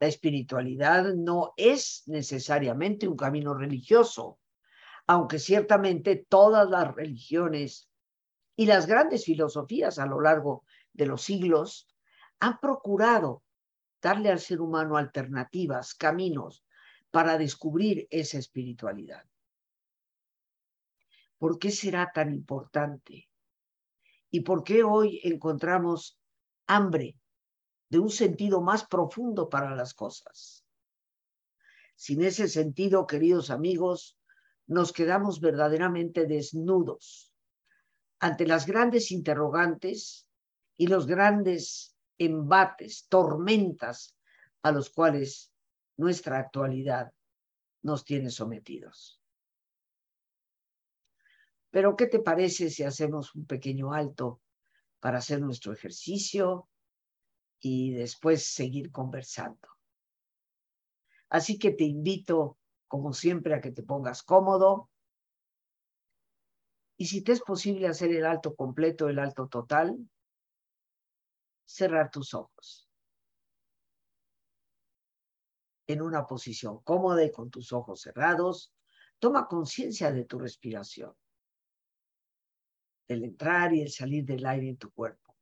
La 0.00 0.06
espiritualidad 0.06 1.14
no 1.14 1.54
es 1.56 2.04
necesariamente 2.06 3.08
un 3.08 3.16
camino 3.16 3.54
religioso, 3.54 4.38
aunque 5.06 5.38
ciertamente 5.38 6.26
todas 6.28 6.68
las 6.68 6.94
religiones 6.94 7.90
y 8.56 8.66
las 8.66 8.86
grandes 8.86 9.24
filosofías 9.24 9.98
a 9.98 10.06
lo 10.06 10.20
largo 10.20 10.64
de 10.92 11.06
los 11.06 11.22
siglos 11.22 11.88
han 12.40 12.58
procurado 12.60 13.42
darle 14.00 14.30
al 14.30 14.38
ser 14.38 14.60
humano 14.60 14.96
alternativas, 14.96 15.94
caminos 15.94 16.64
para 17.10 17.38
descubrir 17.38 18.06
esa 18.10 18.38
espiritualidad. 18.38 19.24
¿Por 21.38 21.58
qué 21.58 21.70
será 21.70 22.10
tan 22.12 22.32
importante? 22.32 23.28
¿Y 24.30 24.40
por 24.40 24.62
qué 24.64 24.82
hoy 24.82 25.20
encontramos 25.24 26.18
hambre 26.66 27.16
de 27.88 27.98
un 27.98 28.10
sentido 28.10 28.60
más 28.60 28.86
profundo 28.86 29.48
para 29.48 29.74
las 29.74 29.94
cosas. 29.94 30.64
Sin 31.96 32.22
ese 32.22 32.48
sentido, 32.48 33.06
queridos 33.06 33.50
amigos, 33.50 34.16
nos 34.66 34.92
quedamos 34.92 35.40
verdaderamente 35.40 36.26
desnudos 36.26 37.32
ante 38.20 38.46
las 38.46 38.66
grandes 38.66 39.10
interrogantes 39.10 40.28
y 40.76 40.86
los 40.86 41.06
grandes 41.06 41.96
embates, 42.18 43.06
tormentas 43.08 44.14
a 44.62 44.70
los 44.72 44.90
cuales 44.90 45.50
nuestra 45.96 46.38
actualidad 46.38 47.12
nos 47.82 48.04
tiene 48.04 48.30
sometidos. 48.30 49.20
Pero, 51.78 51.94
¿qué 51.94 52.08
te 52.08 52.18
parece 52.18 52.70
si 52.70 52.82
hacemos 52.82 53.36
un 53.36 53.46
pequeño 53.46 53.92
alto 53.92 54.40
para 54.98 55.18
hacer 55.18 55.40
nuestro 55.40 55.72
ejercicio 55.72 56.68
y 57.60 57.92
después 57.92 58.52
seguir 58.52 58.90
conversando. 58.90 59.68
Así 61.28 61.56
que 61.56 61.70
te 61.70 61.84
invito, 61.84 62.58
como 62.88 63.12
siempre, 63.12 63.54
a 63.54 63.60
que 63.60 63.70
te 63.70 63.84
pongas 63.84 64.24
cómodo. 64.24 64.90
Y 66.96 67.06
si 67.06 67.22
te 67.22 67.30
es 67.30 67.42
posible 67.42 67.86
hacer 67.86 68.10
el 68.10 68.26
alto 68.26 68.56
completo, 68.56 69.08
el 69.08 69.20
alto 69.20 69.46
total, 69.46 69.96
cerrar 71.64 72.10
tus 72.10 72.34
ojos. 72.34 72.90
En 75.86 76.02
una 76.02 76.26
posición 76.26 76.80
cómoda 76.82 77.24
y 77.24 77.30
con 77.30 77.50
tus 77.50 77.72
ojos 77.72 78.00
cerrados, 78.00 78.72
toma 79.20 79.46
conciencia 79.46 80.10
de 80.10 80.24
tu 80.24 80.40
respiración, 80.40 81.14
del 83.08 83.24
entrar 83.24 83.74
y 83.74 83.80
el 83.80 83.90
salir 83.90 84.24
del 84.24 84.44
aire 84.44 84.68
en 84.68 84.76
tu 84.76 84.90
cuerpo. 84.92 85.34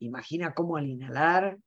Imagina 0.00 0.52
cómo 0.52 0.76
al 0.76 0.86
inhalar, 0.86 1.58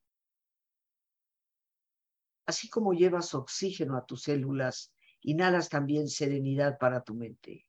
así 2.45 2.69
como 2.69 2.93
llevas 2.93 3.34
oxígeno 3.34 3.97
a 3.97 4.06
tus 4.06 4.23
células, 4.23 4.93
inhalas 5.21 5.69
también 5.69 6.10
serenidad 6.10 6.77
para 6.77 7.01
tu 7.01 7.15
mente. 7.15 7.65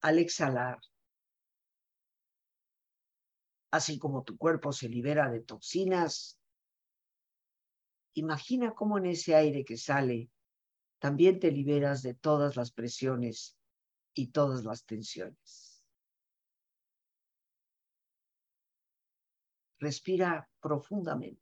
Al 0.00 0.20
exhalar, 0.20 0.78
así 3.72 3.98
como 3.98 4.22
tu 4.22 4.38
cuerpo 4.38 4.72
se 4.72 4.88
libera 4.88 5.28
de 5.28 5.40
toxinas, 5.40 6.38
imagina 8.14 8.72
cómo 8.74 8.98
en 8.98 9.06
ese 9.06 9.34
aire 9.34 9.64
que 9.64 9.76
sale 9.76 10.30
también 11.00 11.38
te 11.40 11.50
liberas 11.50 12.02
de 12.02 12.14
todas 12.14 12.56
las 12.56 12.72
presiones 12.72 13.57
y 14.18 14.26
todas 14.26 14.64
las 14.64 14.84
tensiones. 14.84 15.80
Respira 19.78 20.48
profundamente. 20.60 21.38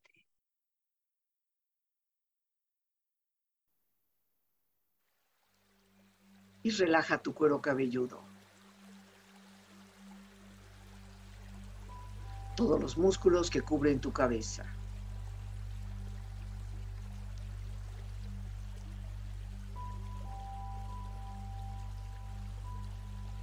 Y 6.65 6.71
relaja 6.71 7.23
tu 7.23 7.33
cuero 7.33 7.63
cabelludo. 7.63 8.23
Todos 12.57 12.79
los 12.79 12.99
músculos 12.99 13.49
que 13.49 13.63
cubren 13.63 14.03
tu 14.03 14.13
cabeza. 14.13 14.67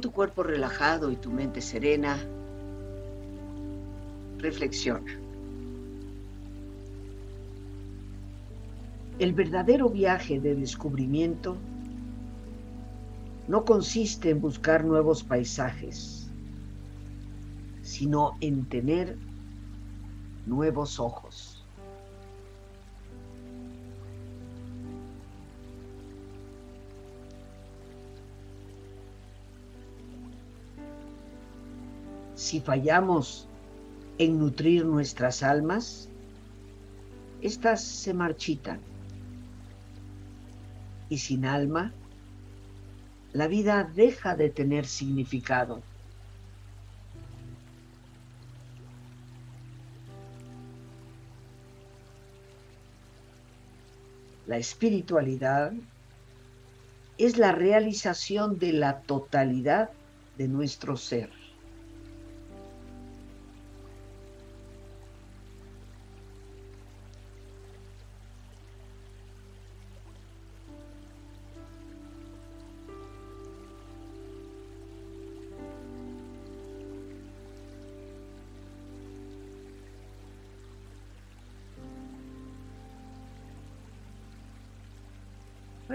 Tu 0.00 0.10
cuerpo 0.10 0.42
relajado 0.42 1.10
y 1.10 1.16
tu 1.16 1.30
mente 1.30 1.60
serena, 1.60 2.18
reflexiona. 4.38 5.12
El 9.18 9.34
verdadero 9.34 9.90
viaje 9.90 10.40
de 10.40 10.54
descubrimiento 10.54 11.58
no 13.46 13.66
consiste 13.66 14.30
en 14.30 14.40
buscar 14.40 14.84
nuevos 14.84 15.22
paisajes, 15.22 16.30
sino 17.82 18.38
en 18.40 18.64
tener 18.70 19.18
nuevos 20.46 20.98
ojos. 20.98 21.59
Si 32.40 32.58
fallamos 32.58 33.46
en 34.16 34.38
nutrir 34.38 34.86
nuestras 34.86 35.42
almas, 35.42 36.08
éstas 37.42 37.84
se 37.84 38.14
marchitan. 38.14 38.80
Y 41.10 41.18
sin 41.18 41.44
alma, 41.44 41.92
la 43.34 43.46
vida 43.46 43.84
deja 43.84 44.36
de 44.36 44.48
tener 44.48 44.86
significado. 44.86 45.82
La 54.46 54.56
espiritualidad 54.56 55.74
es 57.18 57.36
la 57.36 57.52
realización 57.52 58.58
de 58.58 58.72
la 58.72 59.02
totalidad 59.02 59.90
de 60.38 60.48
nuestro 60.48 60.96
ser. 60.96 61.39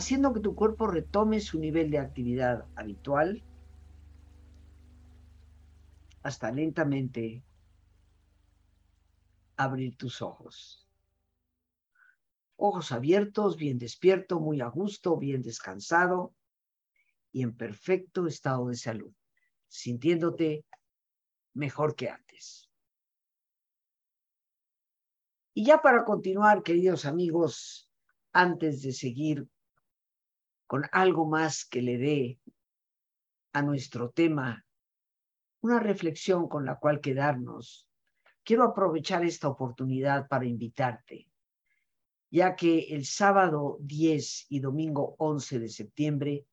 haciendo 0.00 0.32
que 0.32 0.40
tu 0.40 0.54
cuerpo 0.54 0.86
retome 0.86 1.40
su 1.40 1.60
nivel 1.60 1.90
de 1.90 1.98
actividad 1.98 2.66
habitual 2.74 3.44
hasta 6.22 6.50
lentamente 6.50 7.44
abrir 9.58 9.98
tus 9.98 10.22
ojos. 10.22 10.88
Ojos 12.56 12.92
abiertos, 12.92 13.58
bien 13.58 13.78
despierto, 13.78 14.40
muy 14.40 14.62
a 14.62 14.68
gusto, 14.68 15.18
bien 15.18 15.42
descansado 15.42 16.34
y 17.30 17.42
en 17.42 17.54
perfecto 17.54 18.26
estado 18.26 18.68
de 18.68 18.76
salud, 18.76 19.12
sintiéndote 19.68 20.64
mejor 21.52 21.94
que 21.94 22.08
antes. 22.08 22.70
Y 25.52 25.66
ya 25.66 25.82
para 25.82 26.06
continuar, 26.06 26.62
queridos 26.62 27.04
amigos, 27.04 27.90
antes 28.32 28.80
de 28.80 28.92
seguir 28.92 29.46
con 30.70 30.84
algo 30.92 31.26
más 31.26 31.64
que 31.64 31.82
le 31.82 31.98
dé 31.98 32.38
a 33.52 33.60
nuestro 33.60 34.10
tema 34.10 34.64
una 35.62 35.80
reflexión 35.80 36.48
con 36.48 36.64
la 36.64 36.76
cual 36.76 37.00
quedarnos, 37.00 37.88
quiero 38.44 38.62
aprovechar 38.62 39.24
esta 39.24 39.48
oportunidad 39.48 40.28
para 40.28 40.44
invitarte, 40.44 41.28
ya 42.30 42.54
que 42.54 42.94
el 42.94 43.04
sábado 43.04 43.78
10 43.80 44.46
y 44.48 44.60
domingo 44.60 45.16
11 45.18 45.58
de 45.58 45.68
septiembre 45.68 46.46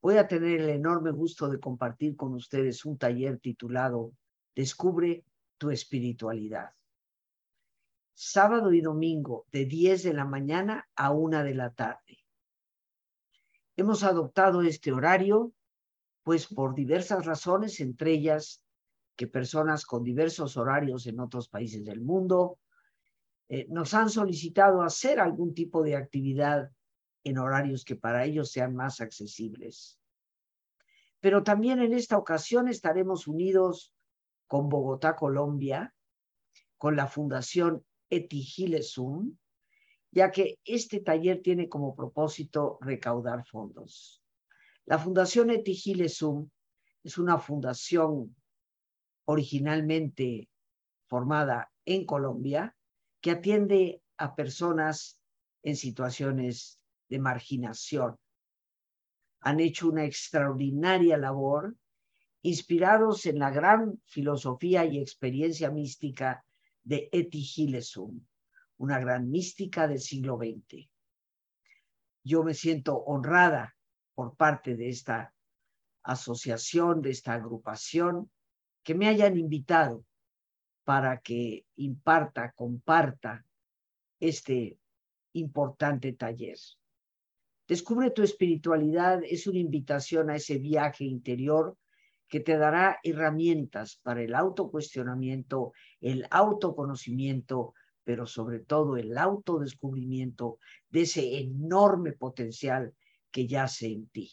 voy 0.00 0.18
a 0.18 0.28
tener 0.28 0.60
el 0.60 0.68
enorme 0.68 1.10
gusto 1.10 1.48
de 1.48 1.58
compartir 1.58 2.14
con 2.14 2.34
ustedes 2.34 2.84
un 2.84 2.98
taller 2.98 3.40
titulado 3.40 4.12
Descubre 4.54 5.24
tu 5.58 5.70
espiritualidad. 5.70 6.70
Sábado 8.14 8.72
y 8.72 8.80
domingo 8.80 9.46
de 9.50 9.64
10 9.64 10.04
de 10.04 10.14
la 10.14 10.24
mañana 10.24 10.88
a 10.94 11.10
1 11.10 11.42
de 11.42 11.54
la 11.56 11.72
tarde. 11.72 12.19
Hemos 13.76 14.02
adoptado 14.02 14.62
este 14.62 14.92
horario, 14.92 15.52
pues 16.22 16.46
por 16.46 16.74
diversas 16.74 17.24
razones, 17.24 17.80
entre 17.80 18.12
ellas 18.12 18.62
que 19.16 19.26
personas 19.26 19.84
con 19.84 20.02
diversos 20.02 20.56
horarios 20.56 21.06
en 21.06 21.20
otros 21.20 21.48
países 21.48 21.84
del 21.84 22.00
mundo 22.00 22.58
eh, 23.48 23.66
nos 23.68 23.94
han 23.94 24.08
solicitado 24.08 24.82
hacer 24.82 25.18
algún 25.18 25.54
tipo 25.54 25.82
de 25.82 25.96
actividad 25.96 26.70
en 27.24 27.38
horarios 27.38 27.84
que 27.84 27.96
para 27.96 28.24
ellos 28.24 28.50
sean 28.52 28.74
más 28.74 29.00
accesibles. 29.00 29.98
Pero 31.20 31.42
también 31.42 31.80
en 31.80 31.92
esta 31.92 32.16
ocasión 32.16 32.68
estaremos 32.68 33.26
unidos 33.26 33.92
con 34.46 34.68
Bogotá, 34.68 35.16
Colombia, 35.16 35.94
con 36.78 36.96
la 36.96 37.06
Fundación 37.06 37.84
Etigilesum, 38.08 39.36
ya 40.10 40.30
que 40.30 40.58
este 40.64 41.00
taller 41.00 41.40
tiene 41.42 41.68
como 41.68 41.94
propósito 41.94 42.78
recaudar 42.80 43.46
fondos. 43.46 44.22
La 44.86 44.98
Fundación 44.98 45.50
Etigilesum 45.50 46.48
es 47.04 47.16
una 47.18 47.38
fundación 47.38 48.34
originalmente 49.24 50.48
formada 51.06 51.70
en 51.84 52.04
Colombia 52.04 52.76
que 53.20 53.30
atiende 53.32 54.02
a 54.16 54.34
personas 54.34 55.20
en 55.62 55.76
situaciones 55.76 56.80
de 57.08 57.18
marginación. 57.18 58.16
Han 59.40 59.60
hecho 59.60 59.88
una 59.88 60.04
extraordinaria 60.04 61.16
labor 61.16 61.76
inspirados 62.42 63.26
en 63.26 63.38
la 63.38 63.50
gran 63.50 64.00
filosofía 64.06 64.84
y 64.84 64.98
experiencia 64.98 65.70
mística 65.70 66.44
de 66.82 67.08
Eti 67.12 67.42
Gilesum, 67.42 68.20
una 68.80 68.98
gran 68.98 69.30
mística 69.30 69.86
del 69.86 70.00
siglo 70.00 70.38
XX. 70.38 70.88
Yo 72.24 72.42
me 72.42 72.54
siento 72.54 72.96
honrada 72.96 73.76
por 74.14 74.36
parte 74.36 74.74
de 74.74 74.88
esta 74.88 75.34
asociación, 76.02 77.02
de 77.02 77.10
esta 77.10 77.34
agrupación, 77.34 78.30
que 78.82 78.94
me 78.94 79.06
hayan 79.06 79.36
invitado 79.36 80.06
para 80.84 81.20
que 81.20 81.66
imparta, 81.76 82.52
comparta 82.52 83.44
este 84.18 84.78
importante 85.34 86.14
taller. 86.14 86.56
Descubre 87.68 88.10
tu 88.10 88.22
espiritualidad 88.22 89.20
es 89.24 89.46
una 89.46 89.58
invitación 89.58 90.30
a 90.30 90.36
ese 90.36 90.56
viaje 90.56 91.04
interior 91.04 91.76
que 92.28 92.40
te 92.40 92.56
dará 92.56 92.98
herramientas 93.02 94.00
para 94.02 94.22
el 94.22 94.34
autocuestionamiento, 94.34 95.72
el 96.00 96.26
autoconocimiento, 96.30 97.74
pero 98.04 98.26
sobre 98.26 98.60
todo 98.60 98.96
el 98.96 99.16
autodescubrimiento 99.16 100.58
de 100.88 101.02
ese 101.02 101.38
enorme 101.38 102.12
potencial 102.12 102.94
que 103.30 103.46
yace 103.46 103.86
en 103.86 104.08
ti. 104.08 104.32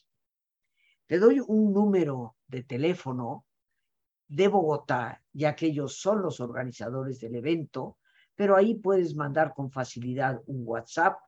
Te 1.06 1.20
doy 1.20 1.40
un 1.46 1.74
número 1.74 2.36
de 2.48 2.64
teléfono 2.64 3.46
de 4.28 4.48
Bogotá, 4.48 5.24
ya 5.32 5.56
que 5.56 5.68
ellos 5.68 6.00
son 6.00 6.22
los 6.22 6.40
organizadores 6.40 7.20
del 7.20 7.36
evento, 7.36 7.98
pero 8.36 8.56
ahí 8.56 8.76
puedes 8.76 9.16
mandar 9.16 9.54
con 9.54 9.72
facilidad 9.72 10.42
un 10.48 10.64
WhatsApp, 10.66 11.20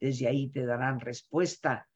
desde 0.00 0.26
ahí 0.26 0.48
te 0.48 0.64
darán 0.66 1.00
respuesta 1.00 1.88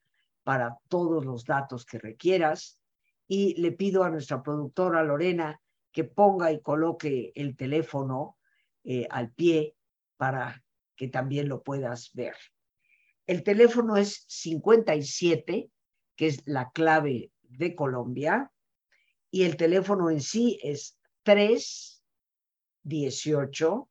para 0.43 0.79
todos 0.89 1.25
los 1.25 1.45
datos 1.45 1.85
que 1.85 1.99
requieras 1.99 2.79
y 3.27 3.61
le 3.61 3.73
pido 3.73 4.05
a 4.05 4.11
nuestra 4.11 4.43
productora 4.43 5.03
Lorena 5.03 5.61
que 5.91 6.05
ponga 6.05 6.53
y 6.53 6.61
coloque 6.61 7.33
el 7.35 7.57
teléfono 7.57 8.37
eh, 8.85 9.07
al 9.11 9.33
pie 9.33 9.77
para 10.17 10.65
que 10.97 11.09
también 11.09 11.49
lo 11.49 11.63
puedas 11.63 12.11
ver. 12.13 12.37
El 13.27 13.43
teléfono 13.43 13.97
es 13.97 14.25
57, 14.29 15.71
que 16.17 16.27
es 16.27 16.47
la 16.47 16.71
clave 16.71 17.33
de 17.43 17.75
Colombia, 17.75 18.53
y 19.31 19.45
el 19.45 19.57
teléfono 19.57 20.11
en 20.11 20.21
sí 20.21 20.59
es 20.63 20.99
318 21.25 23.89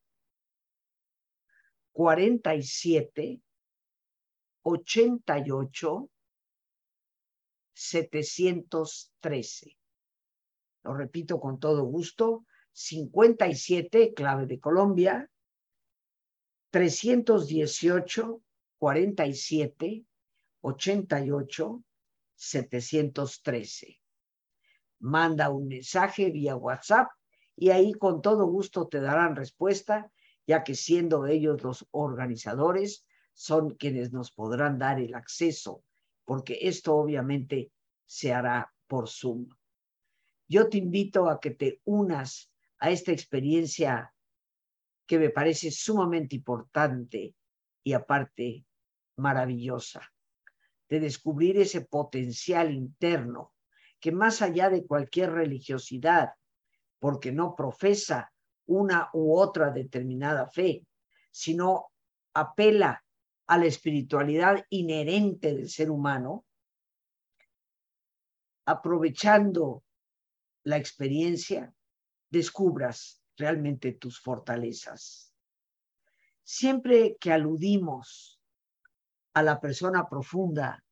47 1.91 3.41
88 4.61 6.09
713. 7.73 9.77
Lo 10.83 10.93
repito 10.93 11.39
con 11.39 11.59
todo 11.59 11.83
gusto, 11.83 12.45
57, 12.73 14.13
clave 14.13 14.45
de 14.45 14.59
Colombia, 14.59 15.31
318 16.73 18.41
47 18.79 20.05
88 20.61 21.83
713 22.35 24.03
manda 25.03 25.49
un 25.49 25.67
mensaje 25.67 26.31
vía 26.31 26.55
WhatsApp 26.55 27.11
y 27.55 27.69
ahí 27.69 27.93
con 27.93 28.21
todo 28.21 28.47
gusto 28.47 28.87
te 28.87 29.01
darán 29.01 29.35
respuesta, 29.35 30.11
ya 30.47 30.63
que 30.63 30.75
siendo 30.75 31.27
ellos 31.27 31.61
los 31.61 31.85
organizadores, 31.91 33.05
son 33.33 33.75
quienes 33.75 34.11
nos 34.11 34.31
podrán 34.31 34.79
dar 34.79 34.99
el 34.99 35.13
acceso, 35.13 35.83
porque 36.25 36.57
esto 36.61 36.95
obviamente 36.95 37.71
se 38.05 38.33
hará 38.33 38.73
por 38.87 39.09
Zoom. 39.09 39.49
Yo 40.47 40.69
te 40.69 40.77
invito 40.77 41.29
a 41.29 41.39
que 41.39 41.51
te 41.51 41.81
unas 41.83 42.51
a 42.79 42.89
esta 42.89 43.11
experiencia 43.11 44.12
que 45.05 45.19
me 45.19 45.29
parece 45.29 45.71
sumamente 45.71 46.35
importante 46.35 47.35
y 47.83 47.93
aparte 47.93 48.65
maravillosa, 49.17 50.01
de 50.89 50.99
descubrir 50.99 51.57
ese 51.57 51.81
potencial 51.81 52.71
interno 52.71 53.53
que 53.99 54.11
más 54.11 54.41
allá 54.41 54.69
de 54.69 54.85
cualquier 54.85 55.31
religiosidad, 55.31 56.33
porque 56.99 57.31
no 57.31 57.55
profesa 57.55 58.33
una 58.65 59.09
u 59.13 59.37
otra 59.37 59.71
determinada 59.71 60.49
fe, 60.49 60.85
sino 61.31 61.91
apela 62.33 63.03
a 63.47 63.57
la 63.57 63.65
espiritualidad 63.65 64.65
inherente 64.69 65.53
del 65.53 65.69
ser 65.69 65.89
humano, 65.89 66.45
aprovechando 68.65 69.83
la 70.63 70.77
experiencia, 70.77 71.73
descubras 72.29 73.22
realmente 73.37 73.93
tus 73.93 74.19
fortalezas. 74.19 75.33
Siempre 76.43 77.17
que 77.19 77.31
aludimos 77.31 78.39
a 79.33 79.43
la 79.43 79.59
persona 79.59 80.07
profunda 80.07 80.83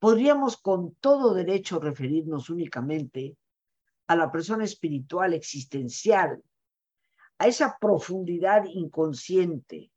podríamos 0.00 0.56
con 0.56 0.94
todo 0.94 1.34
derecho 1.34 1.78
referirnos 1.78 2.50
únicamente 2.50 3.36
a 4.06 4.16
la 4.16 4.32
persona 4.32 4.64
espiritual 4.64 5.34
existencial, 5.34 6.42
a 7.38 7.46
esa 7.46 7.76
profundidad 7.78 8.64
inconsciente, 8.64 9.92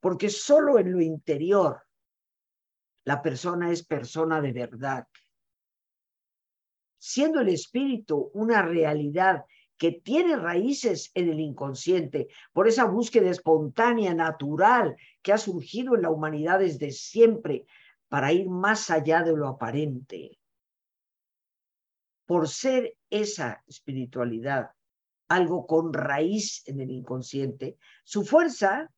porque 0.00 0.30
solo 0.30 0.78
en 0.78 0.92
lo 0.92 1.00
interior 1.00 1.82
la 3.04 3.20
persona 3.20 3.70
es 3.70 3.84
persona 3.84 4.40
de 4.40 4.52
verdad. 4.52 5.06
Siendo 6.98 7.40
el 7.40 7.48
espíritu 7.48 8.30
una 8.32 8.62
realidad 8.62 9.44
que 9.82 9.90
tiene 9.90 10.36
raíces 10.36 11.10
en 11.12 11.28
el 11.28 11.40
inconsciente, 11.40 12.28
por 12.52 12.68
esa 12.68 12.84
búsqueda 12.84 13.28
espontánea, 13.30 14.14
natural, 14.14 14.94
que 15.22 15.32
ha 15.32 15.38
surgido 15.38 15.96
en 15.96 16.02
la 16.02 16.10
humanidad 16.10 16.60
desde 16.60 16.92
siempre, 16.92 17.66
para 18.06 18.32
ir 18.32 18.48
más 18.48 18.90
allá 18.90 19.24
de 19.24 19.36
lo 19.36 19.48
aparente. 19.48 20.38
Por 22.26 22.46
ser 22.48 22.94
esa 23.10 23.64
espiritualidad 23.66 24.70
algo 25.26 25.66
con 25.66 25.92
raíz 25.92 26.62
en 26.68 26.78
el 26.78 26.92
inconsciente, 26.92 27.76
su 28.04 28.24
fuerza, 28.24 28.88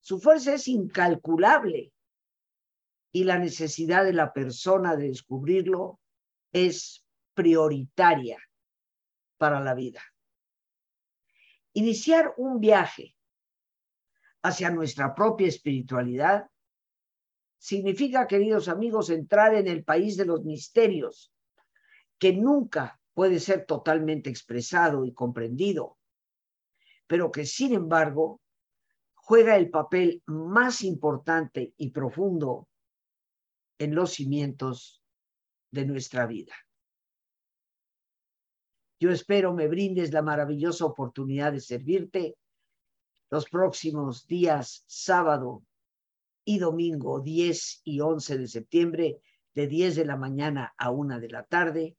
su 0.00 0.18
fuerza 0.18 0.54
es 0.54 0.66
incalculable 0.66 1.92
y 3.12 3.22
la 3.22 3.38
necesidad 3.38 4.04
de 4.04 4.12
la 4.12 4.32
persona 4.32 4.96
de 4.96 5.06
descubrirlo 5.06 6.00
es 6.50 7.04
prioritaria 7.32 8.38
para 9.38 9.60
la 9.60 9.74
vida. 9.74 10.02
Iniciar 11.76 12.32
un 12.38 12.58
viaje 12.58 13.14
hacia 14.42 14.70
nuestra 14.70 15.14
propia 15.14 15.46
espiritualidad 15.46 16.48
significa, 17.58 18.26
queridos 18.26 18.68
amigos, 18.68 19.10
entrar 19.10 19.54
en 19.54 19.66
el 19.68 19.84
país 19.84 20.16
de 20.16 20.24
los 20.24 20.42
misterios, 20.42 21.34
que 22.18 22.32
nunca 22.32 22.98
puede 23.12 23.40
ser 23.40 23.66
totalmente 23.66 24.30
expresado 24.30 25.04
y 25.04 25.12
comprendido, 25.12 25.98
pero 27.06 27.30
que 27.30 27.44
sin 27.44 27.74
embargo 27.74 28.40
juega 29.14 29.54
el 29.56 29.68
papel 29.68 30.22
más 30.24 30.82
importante 30.82 31.74
y 31.76 31.90
profundo 31.90 32.70
en 33.78 33.94
los 33.94 34.14
cimientos 34.14 35.02
de 35.70 35.84
nuestra 35.84 36.24
vida. 36.24 36.54
Yo 38.98 39.10
espero 39.10 39.52
me 39.52 39.68
brindes 39.68 40.12
la 40.12 40.22
maravillosa 40.22 40.86
oportunidad 40.86 41.52
de 41.52 41.60
servirte 41.60 42.36
los 43.30 43.48
próximos 43.48 44.26
días, 44.26 44.84
sábado 44.86 45.62
y 46.44 46.58
domingo 46.58 47.20
10 47.20 47.82
y 47.84 48.00
11 48.00 48.38
de 48.38 48.48
septiembre, 48.48 49.20
de 49.54 49.66
10 49.66 49.96
de 49.96 50.04
la 50.06 50.16
mañana 50.16 50.74
a 50.78 50.90
1 50.90 51.20
de 51.20 51.28
la 51.28 51.44
tarde. 51.44 51.96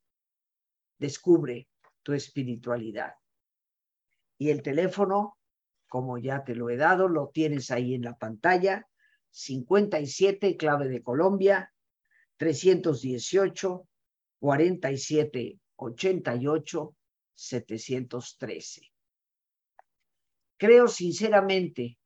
Descubre 0.97 1.67
tu 2.01 2.13
espiritualidad. 2.13 3.13
Y 4.39 4.49
el 4.49 4.61
teléfono, 4.61 5.37
como 5.87 6.17
ya 6.17 6.43
te 6.43 6.55
lo 6.55 6.69
he 6.69 6.77
dado, 6.77 7.09
lo 7.09 7.29
tienes 7.29 7.69
ahí 7.71 7.93
en 7.93 8.03
la 8.03 8.17
pantalla, 8.17 8.87
57, 9.31 10.57
clave 10.57 10.87
de 10.87 11.03
Colombia, 11.03 11.73
318, 12.37 13.87
47, 14.39 15.59
88, 15.77 16.95
713. 17.33 18.91
Creo 20.57 20.87
sinceramente 20.87 21.97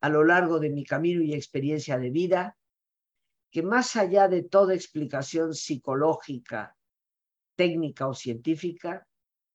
a 0.00 0.08
lo 0.08 0.24
largo 0.24 0.60
de 0.60 0.70
mi 0.70 0.84
camino 0.84 1.22
y 1.22 1.34
experiencia 1.34 1.98
de 1.98 2.10
vida, 2.10 2.58
que 3.50 3.62
más 3.62 3.96
allá 3.96 4.28
de 4.28 4.42
toda 4.42 4.74
explicación 4.74 5.54
psicológica 5.54 6.76
técnica 7.56 8.08
o 8.08 8.14
científica, 8.14 9.06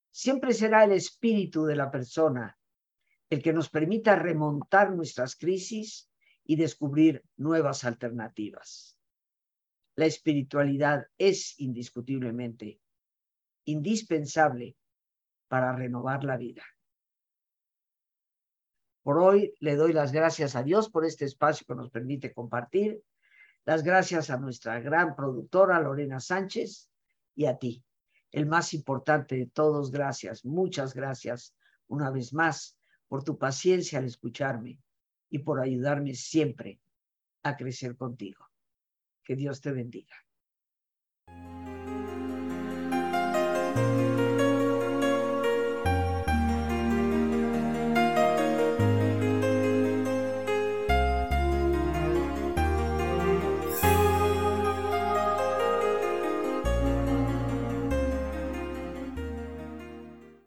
siempre 0.10 0.54
será 0.54 0.86
el 0.86 0.94
espíritu 0.94 1.66
de 1.66 1.76
la 1.76 1.92
persona 1.92 2.58
el 3.30 3.44
que 3.44 3.54
nos 3.54 3.70
permita 3.70 4.16
remontar 4.16 4.92
nuestras 4.92 5.36
crisis 5.36 6.10
y 6.44 6.56
descubrir 6.56 7.24
nuevas 7.38 7.84
alternativas. 7.84 8.98
La 9.96 10.06
espiritualidad 10.06 11.06
es 11.18 11.60
indiscutiblemente 11.60 12.80
indispensable 13.72 14.76
para 15.48 15.76
renovar 15.76 16.24
la 16.24 16.38
vida. 16.38 16.64
Por 19.04 19.18
hoy 19.18 19.54
le 19.60 19.76
doy 19.76 19.94
las 19.94 20.12
gracias 20.12 20.56
a 20.56 20.64
Dios 20.64 20.90
por 20.90 21.06
este 21.06 21.26
espacio 21.26 21.66
que 21.68 21.76
nos 21.76 21.90
permite 21.90 22.34
compartir. 22.34 23.02
Las 23.66 23.84
gracias 23.84 24.30
a 24.30 24.38
nuestra 24.38 24.80
gran 24.80 25.16
productora 25.16 25.80
Lorena 25.80 26.20
Sánchez 26.20 26.90
y 27.36 27.46
a 27.46 27.58
ti, 27.58 27.84
el 28.32 28.46
más 28.46 28.74
importante 28.74 29.36
de 29.36 29.48
todos. 29.48 29.92
Gracias, 29.92 30.46
muchas 30.46 30.94
gracias 30.94 31.56
una 31.88 32.12
vez 32.12 32.34
más 32.34 32.78
por 33.08 33.24
tu 33.24 33.38
paciencia 33.38 34.00
al 34.00 34.06
escucharme 34.06 34.80
y 35.30 35.40
por 35.40 35.60
ayudarme 35.60 36.14
siempre 36.14 36.80
a 37.44 37.56
crecer 37.58 37.96
contigo. 37.96 38.46
Que 39.24 39.36
Dios 39.36 39.62
te 39.62 39.72
bendiga. 39.72 40.16